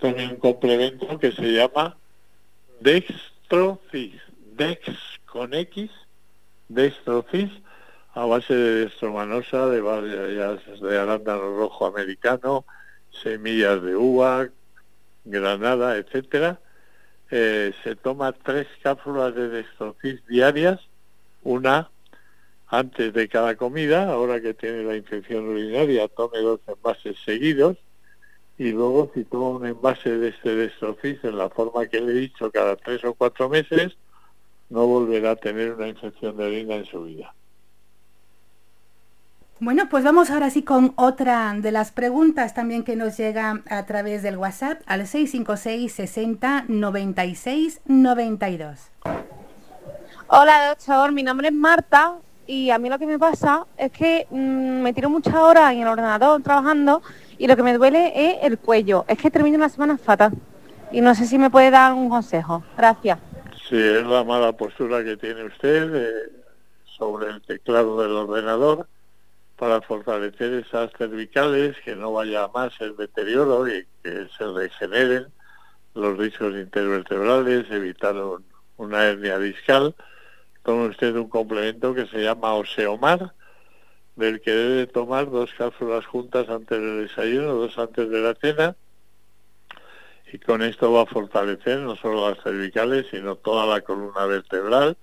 tiene 0.00 0.28
un 0.28 0.36
complemento 0.36 1.18
que 1.18 1.32
se 1.32 1.52
llama 1.52 1.96
Dextrofis. 2.80 4.22
Dex 4.56 4.88
con 5.26 5.52
X, 5.52 5.90
Destrofis, 6.68 7.50
a 8.14 8.24
base 8.24 8.54
de 8.54 8.84
destromanosa, 8.86 9.66
de 9.66 9.80
varias 9.80 10.80
de 10.80 10.98
arándano 10.98 11.58
rojo 11.58 11.86
americano, 11.86 12.64
semillas 13.10 13.82
de 13.82 13.96
uva, 13.96 14.48
granada, 15.24 15.96
etcétera. 15.96 16.58
Eh, 17.30 17.72
se 17.82 17.96
toma 17.96 18.32
tres 18.32 18.66
cápsulas 18.82 19.34
de 19.34 19.48
destrofis 19.48 20.24
diarias, 20.26 20.80
una 21.42 21.90
antes 22.68 23.12
de 23.12 23.28
cada 23.28 23.56
comida, 23.56 24.10
ahora 24.10 24.40
que 24.40 24.54
tiene 24.54 24.82
la 24.82 24.96
infección 24.96 25.48
urinaria, 25.48 26.08
tome 26.08 26.38
dos 26.38 26.60
envases 26.66 27.16
seguidos 27.24 27.76
y 28.58 28.72
luego 28.72 29.10
si 29.14 29.24
toma 29.24 29.50
un 29.50 29.66
envase 29.66 30.18
de 30.18 30.28
este 30.28 30.54
destrofis 30.56 31.22
en 31.24 31.38
la 31.38 31.50
forma 31.50 31.86
que 31.86 32.00
le 32.00 32.12
he 32.12 32.20
dicho 32.20 32.50
cada 32.50 32.76
tres 32.76 33.04
o 33.04 33.14
cuatro 33.14 33.48
meses, 33.48 33.96
no 34.70 34.86
volverá 34.86 35.32
a 35.32 35.36
tener 35.36 35.74
una 35.74 35.88
infección 35.88 36.36
de 36.36 36.44
orina 36.44 36.74
en 36.76 36.86
su 36.86 37.04
vida. 37.04 37.34
Bueno, 39.58 39.88
pues 39.88 40.04
vamos 40.04 40.30
ahora 40.30 40.50
sí 40.50 40.62
con 40.62 40.92
otra 40.96 41.54
de 41.56 41.72
las 41.72 41.90
preguntas 41.90 42.52
también 42.52 42.84
que 42.84 42.94
nos 42.94 43.16
llega 43.16 43.62
a 43.70 43.86
través 43.86 44.22
del 44.22 44.36
WhatsApp 44.36 44.82
al 44.84 45.06
656 45.06 45.94
60 45.94 46.66
96 46.68 47.80
92. 47.86 48.90
Hola 50.26 50.68
doctor, 50.68 51.10
mi 51.12 51.22
nombre 51.22 51.48
es 51.48 51.54
Marta 51.54 52.16
y 52.46 52.68
a 52.68 52.78
mí 52.78 52.90
lo 52.90 52.98
que 52.98 53.06
me 53.06 53.18
pasa 53.18 53.66
es 53.78 53.90
que 53.92 54.26
mm, 54.28 54.82
me 54.82 54.92
tiro 54.92 55.08
muchas 55.08 55.34
horas 55.36 55.72
en 55.72 55.80
el 55.80 55.88
ordenador 55.88 56.42
trabajando 56.42 57.00
y 57.38 57.46
lo 57.46 57.56
que 57.56 57.62
me 57.62 57.72
duele 57.78 58.12
es 58.14 58.36
el 58.42 58.58
cuello. 58.58 59.06
Es 59.08 59.16
que 59.16 59.30
termino 59.30 59.56
la 59.56 59.70
semana 59.70 59.96
fatal 59.96 60.34
y 60.92 61.00
no 61.00 61.14
sé 61.14 61.24
si 61.24 61.38
me 61.38 61.48
puede 61.48 61.70
dar 61.70 61.94
un 61.94 62.10
consejo. 62.10 62.62
Gracias. 62.76 63.18
Sí, 63.70 63.78
es 63.78 64.04
la 64.04 64.22
mala 64.22 64.52
postura 64.52 65.02
que 65.02 65.16
tiene 65.16 65.44
usted 65.44 65.94
eh, 65.94 66.42
sobre 66.84 67.30
el 67.30 67.40
teclado 67.40 68.02
del 68.02 68.12
ordenador 68.12 68.86
para 69.56 69.80
fortalecer 69.80 70.52
esas 70.52 70.90
cervicales, 70.96 71.76
que 71.84 71.96
no 71.96 72.12
vaya 72.12 72.48
más 72.48 72.72
el 72.80 72.96
deterioro 72.96 73.66
y 73.66 73.86
que 74.02 74.28
se 74.36 74.46
regeneren 74.52 75.26
los 75.94 76.18
discos 76.18 76.54
intervertebrales, 76.54 77.70
evitar 77.70 78.14
una 78.76 79.04
hernia 79.04 79.38
discal. 79.38 79.94
Tome 80.62 80.88
usted 80.88 81.14
un 81.16 81.28
complemento 81.28 81.94
que 81.94 82.06
se 82.06 82.22
llama 82.22 82.54
Oseomar, 82.54 83.32
del 84.16 84.40
que 84.40 84.50
debe 84.50 84.86
tomar 84.86 85.30
dos 85.30 85.50
cápsulas 85.56 86.04
juntas 86.06 86.48
antes 86.48 86.78
del 86.78 87.06
desayuno, 87.06 87.54
dos 87.54 87.78
antes 87.78 88.10
de 88.10 88.20
la 88.20 88.34
cena, 88.34 88.76
y 90.32 90.38
con 90.38 90.62
esto 90.62 90.92
va 90.92 91.02
a 91.02 91.06
fortalecer 91.06 91.78
no 91.78 91.96
solo 91.96 92.28
las 92.28 92.42
cervicales, 92.42 93.06
sino 93.10 93.36
toda 93.36 93.64
la 93.66 93.80
columna 93.80 94.26
vertebral 94.26 94.96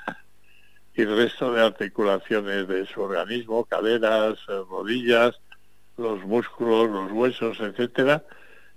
y 0.95 1.05
resto 1.05 1.53
de 1.53 1.61
articulaciones 1.61 2.67
de 2.67 2.85
su 2.85 3.01
organismo, 3.01 3.65
caderas, 3.65 4.37
eh, 4.47 4.61
rodillas, 4.69 5.39
los 5.97 6.23
músculos, 6.25 6.89
los 6.89 7.11
huesos, 7.11 7.59
etcétera, 7.59 8.23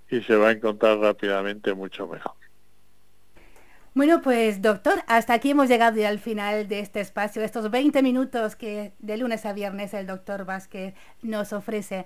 y 0.09 0.21
se 0.21 0.35
va 0.35 0.49
a 0.49 0.51
encontrar 0.51 0.97
rápidamente 0.99 1.73
mucho 1.73 2.07
mejor. 2.07 2.33
Bueno, 3.93 4.21
pues 4.21 4.61
doctor, 4.61 4.99
hasta 5.07 5.33
aquí 5.33 5.49
hemos 5.49 5.69
llegado 5.69 5.97
ya 5.97 6.09
al 6.09 6.19
final 6.19 6.67
de 6.67 6.81
este 6.81 6.99
espacio, 6.99 7.41
estos 7.41 7.71
20 7.71 8.03
minutos 8.03 8.55
que 8.55 8.93
de 8.99 9.17
lunes 9.17 9.43
a 9.47 9.53
viernes 9.53 9.91
el 9.95 10.05
doctor 10.05 10.45
Vázquez 10.45 10.93
nos 11.23 11.51
ofrece 11.51 12.05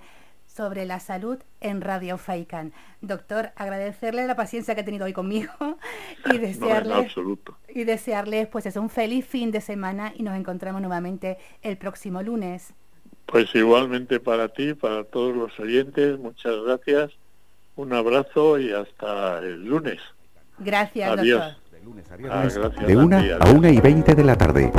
sobre 0.55 0.85
la 0.85 0.99
salud 0.99 1.37
en 1.61 1.81
Radio 1.81 2.17
Faikan. 2.17 2.73
Doctor, 3.01 3.51
agradecerle 3.55 4.27
la 4.27 4.35
paciencia 4.35 4.75
que 4.75 4.81
ha 4.81 4.85
tenido 4.85 5.05
hoy 5.05 5.13
conmigo 5.13 5.51
y 6.31 6.37
desearle, 6.37 7.09
y 7.69 7.83
desearle 7.83 8.47
pues 8.47 8.65
es 8.65 8.75
un 8.75 8.89
feliz 8.89 9.25
fin 9.25 9.51
de 9.51 9.61
semana 9.61 10.13
y 10.15 10.23
nos 10.23 10.35
encontramos 10.35 10.81
nuevamente 10.81 11.37
el 11.61 11.77
próximo 11.77 12.21
lunes. 12.21 12.73
Pues 13.25 13.53
igualmente 13.55 14.19
para 14.19 14.49
ti, 14.49 14.73
para 14.73 15.05
todos 15.05 15.35
los 15.35 15.57
oyentes, 15.59 16.19
muchas 16.19 16.53
gracias, 16.65 17.11
un 17.75 17.93
abrazo 17.93 18.59
y 18.59 18.73
hasta 18.73 19.39
el 19.39 19.65
lunes. 19.65 19.99
Gracias, 20.59 21.09
Adiós. 21.09 21.39
doctor. 21.39 21.71
De 21.71 21.85
lunes 21.85 22.11
a 22.11 22.17
viernes, 22.17 22.57
ah, 22.57 22.85
de 22.85 22.97
una 22.97 23.37
a 23.39 23.51
una 23.51 23.69
y 23.71 23.79
veinte 23.79 24.13
de 24.13 24.23
la 24.23 24.35
tarde. 24.35 24.71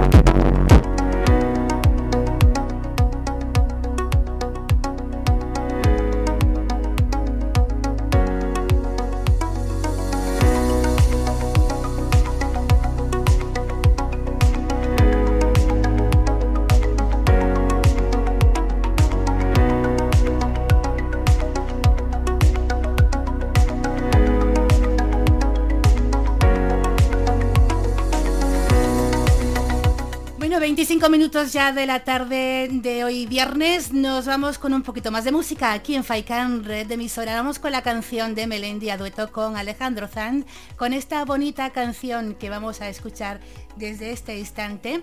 Minutos 31.32 31.54
ya 31.54 31.72
de 31.72 31.86
la 31.86 32.04
tarde 32.04 32.68
de 32.70 33.04
hoy 33.04 33.24
viernes. 33.24 33.90
Nos 33.90 34.26
vamos 34.26 34.58
con 34.58 34.74
un 34.74 34.82
poquito 34.82 35.10
más 35.10 35.24
de 35.24 35.32
música 35.32 35.72
aquí 35.72 35.94
en 35.94 36.04
Faikan 36.04 36.62
Red 36.62 36.88
de 36.88 36.94
Emisora. 36.94 37.34
Vamos 37.36 37.58
con 37.58 37.72
la 37.72 37.80
canción 37.80 38.34
de 38.34 38.46
Melendi 38.46 38.90
a 38.90 38.98
dueto 38.98 39.32
con 39.32 39.56
Alejandro 39.56 40.08
Zand, 40.08 40.44
con 40.76 40.92
esta 40.92 41.24
bonita 41.24 41.70
canción 41.70 42.34
que 42.34 42.50
vamos 42.50 42.82
a 42.82 42.90
escuchar 42.90 43.40
desde 43.76 44.12
este 44.12 44.38
instante. 44.38 45.02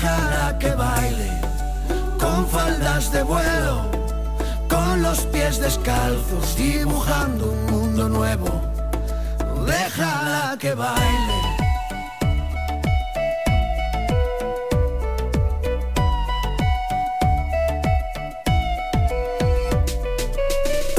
Déjala 0.00 0.56
que 0.58 0.70
baile 0.70 1.30
con 2.18 2.48
faldas 2.48 3.12
de 3.12 3.22
vuelo, 3.22 3.84
con 4.66 5.02
los 5.02 5.26
pies 5.26 5.60
descalzos, 5.60 6.56
dibujando 6.56 7.52
un 7.52 7.66
mundo 7.66 8.08
nuevo. 8.08 8.48
Déjala 9.66 10.56
que 10.58 10.72
baile. 10.72 11.40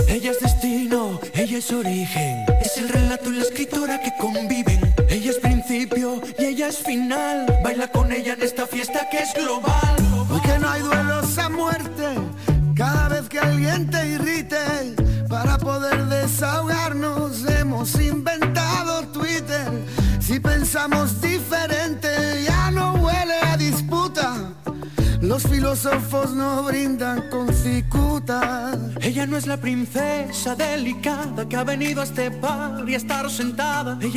Ella 0.10 0.30
es 0.30 0.40
destino, 0.42 1.20
ella 1.34 1.58
es 1.58 1.72
origen, 1.72 2.46
es 2.64 2.78
el 2.78 2.88
relato 2.88 3.32
y 3.32 3.38
la 3.38 3.42
escritora 3.42 4.00
que 4.00 4.12
conviven. 4.20 4.81
Es 6.72 6.78
final. 6.78 7.46
Baila 7.64 7.88
con 7.90 8.12
ella 8.12 8.34
en 8.34 8.44
esta 8.44 8.66
fiesta 8.66 9.08
que 9.12 9.18
es 9.18 9.34
global. 9.34 9.96
Hoy 10.30 10.40
que 10.42 10.58
no 10.58 10.70
hay 10.70 10.82
duelos 10.82 11.38
a 11.38 11.50
muerte, 11.50 12.08
cada 12.76 13.10
vez 13.10 13.28
que 13.28 13.40
alguien 13.40 13.90
te 13.90 14.02
irrite, 14.16 14.96
para 15.28 15.58
poder 15.58 16.06
desahogarnos 16.06 17.46
hemos 17.60 17.96
inventado 17.96 19.06
Twitter. 19.08 19.68
Si 20.22 20.40
pensamos 20.40 21.20
diferente, 21.20 22.10
ya 22.48 22.72
no 22.72 22.94
huele 22.94 23.38
a 23.52 23.58
disputa. 23.58 24.54
Los 25.22 25.44
filósofos 25.44 26.32
no 26.32 26.64
brindan 26.64 27.30
con 27.30 27.54
cicutas. 27.54 28.78
Ella 29.02 29.28
no 29.28 29.38
es 29.38 29.46
la 29.46 29.58
princesa 29.58 30.56
delicada 30.56 31.48
que 31.48 31.56
ha 31.56 31.64
venido 31.64 32.02
a 32.02 32.06
este 32.06 32.30
bar 32.30 32.88
y 32.88 32.96
a 32.96 32.98
estar 32.98 33.30
sentada. 33.30 33.98
Ella 34.02 34.10